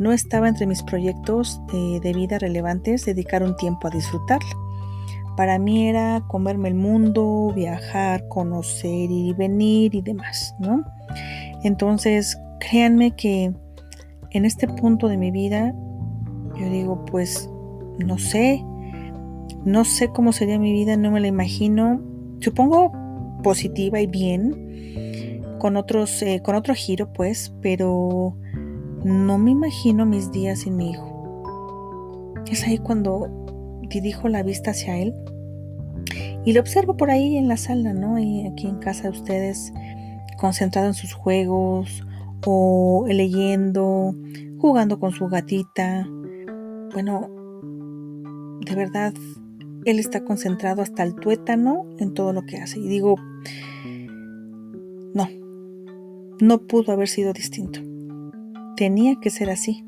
No 0.00 0.12
estaba 0.12 0.48
entre 0.48 0.66
mis 0.66 0.82
proyectos 0.82 1.60
eh, 1.74 2.00
de 2.02 2.14
vida 2.14 2.38
relevantes 2.38 3.04
dedicar 3.04 3.42
un 3.42 3.54
tiempo 3.56 3.86
a 3.86 3.90
disfrutarla. 3.90 4.48
Para 5.36 5.58
mí 5.58 5.88
era 5.88 6.24
comerme 6.26 6.70
el 6.70 6.74
mundo, 6.74 7.52
viajar, 7.54 8.26
conocer, 8.28 8.90
ir 8.90 9.10
y 9.10 9.34
venir 9.34 9.94
y 9.94 10.00
demás, 10.00 10.54
¿no? 10.58 10.82
Entonces, 11.64 12.38
créanme 12.60 13.14
que 13.14 13.52
en 14.30 14.44
este 14.46 14.68
punto 14.68 15.06
de 15.06 15.18
mi 15.18 15.30
vida, 15.30 15.74
yo 16.58 16.70
digo, 16.70 17.04
pues, 17.04 17.50
no 17.98 18.16
sé, 18.16 18.64
no 19.66 19.84
sé 19.84 20.08
cómo 20.08 20.32
sería 20.32 20.58
mi 20.58 20.72
vida, 20.72 20.96
no 20.96 21.10
me 21.10 21.20
la 21.20 21.26
imagino. 21.26 22.00
Supongo 22.40 22.90
positiva 23.42 24.00
y 24.00 24.06
bien, 24.06 25.42
con, 25.58 25.76
otros, 25.76 26.22
eh, 26.22 26.40
con 26.42 26.54
otro 26.54 26.74
giro, 26.74 27.12
pues, 27.12 27.54
pero 27.60 28.34
no 29.04 29.38
me 29.38 29.50
imagino 29.52 30.06
mis 30.06 30.30
días 30.30 30.60
sin 30.60 30.76
mi 30.76 30.90
hijo. 30.90 32.34
Es 32.50 32.64
ahí 32.64 32.78
cuando 32.78 33.28
dirijo 33.88 34.28
la 34.28 34.42
vista 34.42 34.70
hacia 34.70 34.98
él 34.98 35.14
y 36.44 36.52
lo 36.52 36.60
observo 36.60 36.96
por 36.96 37.10
ahí 37.10 37.36
en 37.36 37.48
la 37.48 37.56
sala, 37.56 37.92
¿no? 37.92 38.18
Y 38.18 38.46
aquí 38.46 38.66
en 38.66 38.78
casa 38.78 39.04
de 39.04 39.10
ustedes, 39.10 39.72
concentrado 40.38 40.88
en 40.88 40.94
sus 40.94 41.12
juegos 41.12 42.04
o 42.46 43.04
leyendo, 43.08 44.14
jugando 44.58 44.98
con 44.98 45.12
su 45.12 45.28
gatita. 45.28 46.08
Bueno, 46.92 47.28
de 48.64 48.74
verdad 48.74 49.12
él 49.84 49.98
está 49.98 50.24
concentrado 50.24 50.82
hasta 50.82 51.02
el 51.02 51.14
tuétano 51.14 51.86
en 51.98 52.14
todo 52.14 52.32
lo 52.32 52.42
que 52.42 52.58
hace. 52.58 52.78
Y 52.80 52.88
digo, 52.88 53.16
no, 55.14 55.28
no 56.40 56.58
pudo 56.66 56.92
haber 56.92 57.08
sido 57.08 57.32
distinto. 57.32 57.89
Tenía 58.80 59.16
que 59.16 59.28
ser 59.28 59.50
así. 59.50 59.84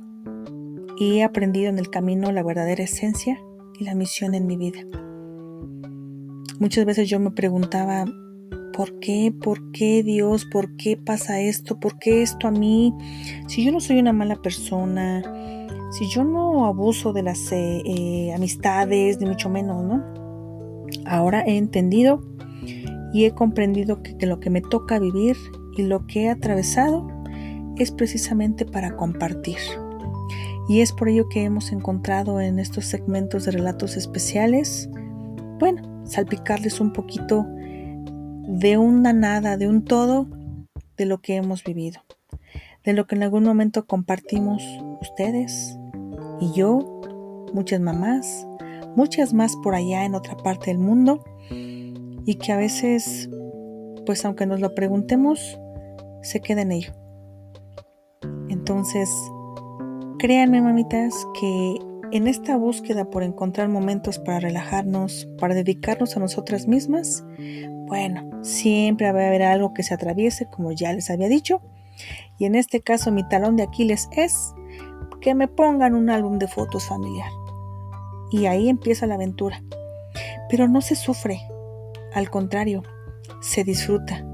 Y 0.99 1.15
he 1.15 1.25
aprendido 1.25 1.71
en 1.71 1.79
el 1.79 1.89
camino 1.89 2.31
la 2.31 2.43
verdadera 2.43 2.85
esencia 2.85 3.41
y 3.81 3.85
la 3.85 3.95
misión 3.95 4.35
en 4.35 4.47
mi 4.47 4.59
vida. 4.59 4.81
Muchas 6.61 6.85
veces 6.85 7.09
yo 7.09 7.19
me 7.19 7.31
preguntaba, 7.31 8.05
¿por 8.77 8.99
qué? 8.99 9.33
¿Por 9.43 9.73
qué 9.73 10.03
Dios? 10.03 10.45
¿Por 10.45 10.77
qué 10.77 10.99
pasa 10.99 11.41
esto? 11.41 11.81
¿Por 11.81 11.99
qué 12.01 12.21
esto 12.21 12.49
a 12.49 12.51
mí? 12.51 12.93
Si 13.47 13.65
yo 13.65 13.73
no 13.73 13.81
soy 13.81 13.99
una 13.99 14.13
mala 14.13 14.37
persona, 14.37 15.23
si 15.93 16.07
yo 16.11 16.23
no 16.23 16.67
abuso 16.67 17.15
de 17.15 17.23
las 17.23 17.51
eh, 17.51 17.81
eh, 17.87 18.35
amistades, 18.35 19.19
ni 19.21 19.25
mucho 19.25 19.49
menos, 19.49 19.83
¿no? 19.83 20.05
Ahora 21.07 21.43
he 21.47 21.57
entendido 21.57 22.21
y 23.15 23.25
he 23.25 23.31
comprendido 23.31 24.03
que, 24.03 24.19
que 24.19 24.27
lo 24.27 24.39
que 24.39 24.51
me 24.51 24.61
toca 24.61 24.99
vivir 24.99 25.39
y 25.79 25.83
lo 25.85 26.07
que 26.07 26.25
he 26.25 26.29
atravesado 26.29 27.22
es 27.79 27.91
precisamente 27.91 28.65
para 28.65 28.97
compartir. 28.97 29.59
Y 30.69 30.81
es 30.81 30.93
por 30.93 31.09
ello 31.09 31.29
que 31.29 31.45
hemos 31.45 31.73
encontrado 31.73 32.41
en 32.41 32.59
estos 32.59 32.87
segmentos 32.87 33.45
de 33.45 33.53
relatos 33.53 33.97
especiales, 33.97 34.89
bueno, 35.59 36.07
salpicarles 36.07 36.81
un 36.81 36.93
poquito 36.93 37.47
de 38.49 38.79
una 38.79 39.13
nada, 39.13 39.57
de 39.57 39.69
un 39.69 39.85
todo, 39.85 40.29
de 40.97 41.07
lo 41.07 41.21
que 41.21 41.37
hemos 41.37 41.65
vivido, 41.65 42.01
de 42.85 42.93
lo 42.93 43.07
que 43.07 43.17
en 43.17 43.25
algún 43.25 43.45
momento 43.45 43.87
compartimos 43.87 44.63
ustedes, 45.01 45.77
y 46.41 46.53
yo, 46.55 47.49
muchas 47.53 47.81
mamás, 47.81 48.47
muchas 48.97 49.33
más 49.33 49.55
por 49.63 49.75
allá 49.75 50.05
en 50.05 50.15
otra 50.15 50.37
parte 50.37 50.67
del 50.67 50.79
mundo 50.79 51.25
y 51.51 52.35
que 52.37 52.53
a 52.53 52.57
veces, 52.57 53.31
pues 54.07 54.25
aunque 54.25 54.47
nos 54.47 54.61
lo 54.61 54.75
preguntemos, 54.75 55.59
se 56.23 56.41
queda 56.41 56.63
en 56.63 56.73
ello. 56.73 56.93
Entonces, 58.73 59.31
créanme 60.19 60.63
mamitas 60.63 61.27
que 61.39 61.77
en 62.11 62.27
esta 62.27 62.57
búsqueda 62.57 63.05
por 63.05 63.23
encontrar 63.23 63.69
momentos 63.69 64.19
para 64.19 64.41
relajarnos, 64.41 65.29
para 65.39 65.55
dedicarnos 65.55 66.17
a 66.17 66.21
nosotras 66.21 66.67
mismas, 66.67 67.23
bueno, 67.87 68.31
siempre 68.43 69.13
va 69.13 69.25
a 69.25 69.27
haber 69.27 69.43
algo 69.43 69.75
que 69.75 69.83
se 69.83 69.93
atraviese, 69.93 70.47
como 70.47 70.73
ya 70.73 70.91
les 70.95 71.11
había 71.11 71.29
dicho, 71.29 71.61
y 72.39 72.47
en 72.47 72.55
este 72.55 72.81
caso 72.81 73.13
mi 73.13 73.29
talón 73.29 73.57
de 73.57 73.65
Aquiles 73.65 74.09
es 74.13 74.55
que 75.21 75.35
me 75.35 75.49
pongan 75.49 75.95
un 75.95 76.09
álbum 76.09 76.39
de 76.39 76.49
fotos 76.49 76.87
familiar. 76.87 77.31
Y 78.31 78.47
ahí 78.47 78.71
empieza 78.71 79.07
la 79.07 79.17
aventura. 79.17 79.63
Pero 80.49 80.67
no 80.67 80.81
se 80.81 80.97
sufre, 80.97 81.43
al 82.15 82.31
contrario, 82.31 82.83
se 83.43 83.65
disfruta. 83.65 84.25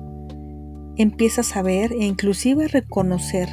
Empiezas 0.96 1.56
a 1.56 1.62
ver 1.62 1.90
e 1.92 2.04
inclusive 2.04 2.66
a 2.66 2.68
reconocer 2.68 3.48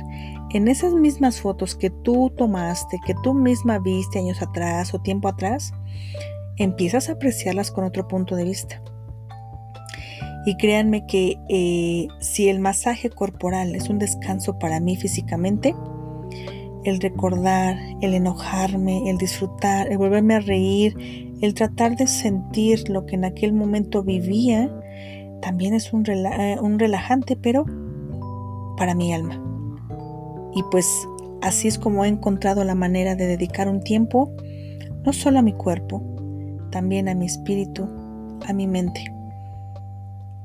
en 0.52 0.68
esas 0.68 0.94
mismas 0.94 1.42
fotos 1.42 1.76
que 1.76 1.90
tú 1.90 2.32
tomaste, 2.36 3.00
que 3.06 3.16
tú 3.24 3.34
misma 3.34 3.80
viste 3.80 4.20
años 4.20 4.42
atrás 4.42 4.94
o 4.94 5.02
tiempo 5.02 5.28
atrás, 5.28 5.74
empiezas 6.58 7.10
a 7.10 7.14
apreciarlas 7.14 7.72
con 7.72 7.84
otro 7.84 8.08
punto 8.08 8.36
de 8.36 8.46
vista. 8.46 8.82
Y 10.46 10.56
créanme 10.58 11.08
que 11.08 11.38
eh, 11.50 12.08
si 12.20 12.50
el 12.50 12.60
masaje 12.60 13.10
corporal 13.10 13.76
es 13.76 13.90
un 13.90 13.98
descanso 13.98 14.60
para 14.60 14.80
mí 14.80 14.96
físicamente, 14.96 15.76
el 16.84 17.00
recordar, 17.02 17.78
el 18.02 18.14
enojarme, 18.14 19.10
el 19.10 19.18
disfrutar, 19.18 19.92
el 19.92 19.98
volverme 19.98 20.36
a 20.36 20.40
reír, 20.40 20.96
el 21.42 21.54
tratar 21.56 21.96
de 21.96 22.06
sentir 22.06 22.88
lo 22.90 23.06
que 23.08 23.16
en 23.16 23.26
aquel 23.26 23.54
momento 23.54 24.04
vivía, 24.04 24.72
también 25.42 25.74
es 25.74 25.92
un, 25.94 26.06
eh, 26.08 26.58
un 26.62 26.78
relajante, 26.78 27.36
pero 27.36 27.66
para 28.78 28.94
mi 28.94 29.14
alma. 29.14 29.45
Y 30.56 30.64
pues 30.72 30.88
así 31.42 31.68
es 31.68 31.78
como 31.78 32.06
he 32.06 32.08
encontrado 32.08 32.64
la 32.64 32.76
manera 32.76 33.16
de 33.16 33.28
dedicar 33.28 33.68
un 33.68 33.82
tiempo, 33.82 34.34
no 35.06 35.14
solo 35.14 35.40
a 35.40 35.44
mi 35.44 35.54
cuerpo, 35.54 36.02
también 36.72 37.10
a 37.10 37.14
mi 37.14 37.26
espíritu, 37.26 37.88
a 38.48 38.54
mi 38.54 38.66
mente. 38.66 39.06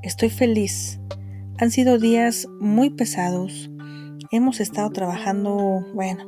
Estoy 0.03 0.29
feliz. 0.29 0.99
Han 1.57 1.71
sido 1.71 1.97
días 1.97 2.47
muy 2.59 2.89
pesados, 2.89 3.71
hemos 4.31 4.59
estado 4.59 4.89
trabajando, 4.89 5.85
bueno, 5.93 6.27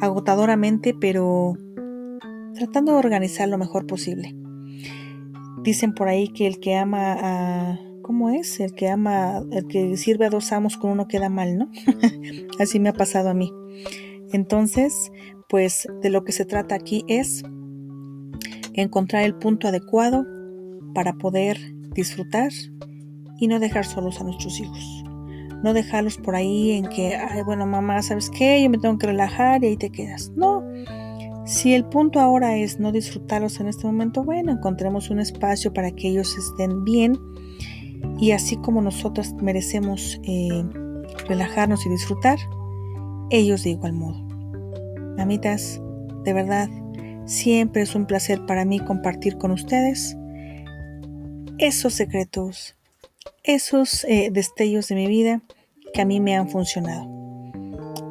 agotadoramente, 0.00 0.94
pero 0.98 1.54
tratando 2.54 2.92
de 2.92 2.98
organizar 2.98 3.48
lo 3.48 3.58
mejor 3.58 3.86
posible. 3.86 4.34
Dicen 5.62 5.94
por 5.94 6.08
ahí 6.08 6.28
que 6.28 6.46
el 6.46 6.60
que 6.60 6.76
ama 6.76 7.16
a... 7.18 7.80
¿Cómo 8.06 8.30
es? 8.30 8.60
El 8.60 8.72
que 8.72 8.88
ama, 8.88 9.42
el 9.50 9.66
que 9.66 9.96
sirve 9.96 10.26
a 10.26 10.30
dos 10.30 10.52
amos 10.52 10.76
con 10.76 10.92
uno 10.92 11.08
queda 11.08 11.28
mal, 11.28 11.58
¿no? 11.58 11.68
Así 12.60 12.78
me 12.78 12.90
ha 12.90 12.92
pasado 12.92 13.30
a 13.30 13.34
mí. 13.34 13.52
Entonces, 14.32 15.10
pues 15.48 15.88
de 16.02 16.10
lo 16.10 16.22
que 16.22 16.30
se 16.30 16.44
trata 16.44 16.76
aquí 16.76 17.04
es 17.08 17.42
encontrar 18.74 19.24
el 19.24 19.34
punto 19.34 19.66
adecuado 19.66 20.24
para 20.94 21.14
poder 21.14 21.58
disfrutar 21.94 22.52
y 23.40 23.48
no 23.48 23.58
dejar 23.58 23.84
solos 23.84 24.20
a 24.20 24.24
nuestros 24.24 24.60
hijos 24.60 25.02
no 25.62 25.74
dejarlos 25.74 26.18
por 26.18 26.36
ahí 26.36 26.72
en 26.72 26.86
que, 26.86 27.16
ay, 27.16 27.42
bueno, 27.42 27.66
mamá, 27.66 28.00
¿sabes 28.02 28.30
qué? 28.30 28.62
Yo 28.62 28.70
me 28.70 28.78
tengo 28.78 28.98
que 28.98 29.08
relajar 29.08 29.64
y 29.64 29.68
ahí 29.68 29.76
te 29.76 29.90
quedas. 29.90 30.30
No. 30.36 30.62
Si 31.44 31.74
el 31.74 31.84
punto 31.84 32.20
ahora 32.20 32.56
es 32.56 32.78
no 32.78 32.92
disfrutarlos 32.92 33.58
en 33.58 33.68
este 33.68 33.86
momento, 33.86 34.22
bueno, 34.22 34.52
encontremos 34.52 35.10
un 35.10 35.18
espacio 35.18 35.72
para 35.72 35.90
que 35.90 36.08
ellos 36.08 36.36
estén 36.36 36.84
bien 36.84 37.18
y 38.18 38.32
así 38.32 38.56
como 38.56 38.80
nosotros 38.80 39.34
merecemos 39.34 40.20
eh, 40.24 40.64
relajarnos 41.28 41.84
y 41.86 41.90
disfrutar, 41.90 42.38
ellos 43.30 43.64
de 43.64 43.70
igual 43.70 43.92
modo. 43.92 44.22
Mamitas, 45.16 45.80
de 46.24 46.32
verdad, 46.32 46.68
siempre 47.26 47.82
es 47.82 47.94
un 47.94 48.06
placer 48.06 48.44
para 48.46 48.64
mí 48.64 48.80
compartir 48.80 49.38
con 49.38 49.50
ustedes 49.50 50.16
esos 51.58 51.94
secretos, 51.94 52.76
esos 53.42 54.04
eh, 54.04 54.30
destellos 54.30 54.88
de 54.88 54.94
mi 54.94 55.06
vida 55.06 55.42
que 55.94 56.02
a 56.02 56.04
mí 56.04 56.20
me 56.20 56.36
han 56.36 56.48
funcionado. 56.48 57.08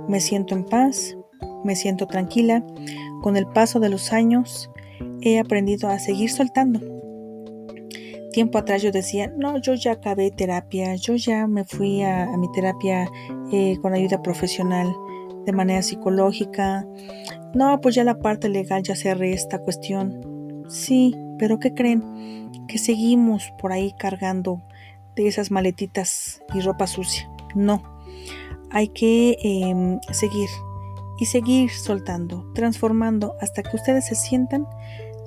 Me 0.08 0.20
siento 0.20 0.56
en 0.56 0.66
paz, 0.66 1.16
me 1.64 1.76
siento 1.76 2.08
tranquila. 2.08 2.64
Con 3.22 3.38
el 3.38 3.48
paso 3.48 3.80
de 3.80 3.90
los 3.90 4.14
años 4.14 4.70
he 5.22 5.40
aprendido 5.40 5.90
a 5.90 6.00
seguir 6.00 6.32
soltando. 6.32 6.95
Tiempo 8.36 8.58
atrás 8.58 8.82
yo 8.82 8.92
decía, 8.92 9.32
no, 9.38 9.58
yo 9.60 9.76
ya 9.76 9.94
acabé 9.94 10.30
terapia, 10.30 10.96
yo 10.96 11.16
ya 11.16 11.48
me 11.48 11.64
fui 11.64 12.04
a, 12.04 12.28
mi 12.36 12.52
terapia 12.52 13.10
eh, 13.54 13.78
con 13.82 13.94
ayuda 13.94 14.22
profesional 14.22 14.94
de 15.46 15.54
manera 15.54 15.82
psicológica. 15.82 16.86
No, 17.54 17.80
pues 17.80 17.96
ya 17.96 18.04
la 18.04 18.20
parte 18.20 18.50
legal 18.50 18.84
ya 18.84 18.94
cerré 18.94 19.32
esta 19.32 19.60
cuestión. 19.60 20.66
Sí, 20.68 21.16
pero 21.40 21.60
¿qué 21.60 21.74
creen? 21.74 22.52
Que 22.68 22.78
seguimos 22.78 23.54
por 23.58 23.72
ahí 23.72 23.94
cargando 23.98 24.62
de 25.16 25.28
esas 25.28 25.50
maletitas 25.50 26.44
y 26.54 26.60
ropa 26.60 26.88
sucia. 26.88 27.32
No, 27.56 27.82
hay 28.70 28.90
que 28.90 29.38
em, 29.44 30.02
seguir 30.12 30.50
y 31.22 31.28
seguir 31.28 31.70
soltando, 31.70 32.52
transformando 32.54 33.38
hasta 33.40 33.64
que 33.64 33.78
ustedes 33.78 34.08
se 34.08 34.16
sientan 34.16 34.68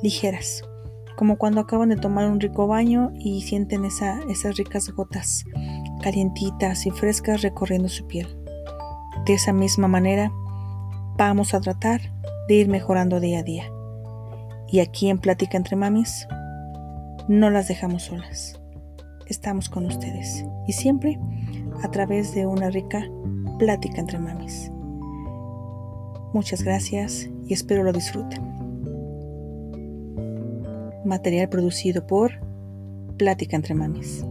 ligeras, 0.02 0.62
como 1.18 1.36
cuando 1.36 1.60
acaban 1.60 1.88
de 1.88 1.96
tomar 1.96 2.30
un 2.30 2.38
rico 2.38 2.68
baño 2.68 3.10
y 3.16 3.42
sienten 3.42 3.84
esa, 3.84 4.20
esas 4.30 4.56
ricas 4.56 4.88
gotas 4.90 5.44
calientitas 6.00 6.86
y 6.86 6.92
frescas 6.92 7.42
recorriendo 7.42 7.88
su 7.88 8.06
piel. 8.06 8.28
De 9.26 9.34
esa 9.34 9.52
misma 9.52 9.88
manera, 9.88 10.30
vamos 11.16 11.54
a 11.54 11.60
tratar 11.60 12.00
de 12.46 12.54
ir 12.54 12.68
mejorando 12.68 13.18
día 13.18 13.40
a 13.40 13.42
día. 13.42 13.64
Y 14.68 14.78
aquí 14.78 15.10
en 15.10 15.18
Plática 15.18 15.56
entre 15.56 15.74
Mamis, 15.74 16.28
no 17.26 17.50
las 17.50 17.66
dejamos 17.66 18.04
solas. 18.04 18.60
Estamos 19.26 19.68
con 19.68 19.86
ustedes 19.86 20.44
y 20.68 20.72
siempre 20.72 21.18
a 21.82 21.90
través 21.90 22.32
de 22.32 22.46
una 22.46 22.70
rica 22.70 23.04
plática 23.58 24.00
entre 24.00 24.20
mamis. 24.20 24.70
Muchas 26.32 26.62
gracias 26.62 27.28
y 27.44 27.54
espero 27.54 27.82
lo 27.82 27.92
disfruten. 27.92 28.57
Material 31.04 31.48
producido 31.48 32.06
por 32.06 32.32
Plática 33.16 33.56
entre 33.56 33.74
Mamis. 33.74 34.24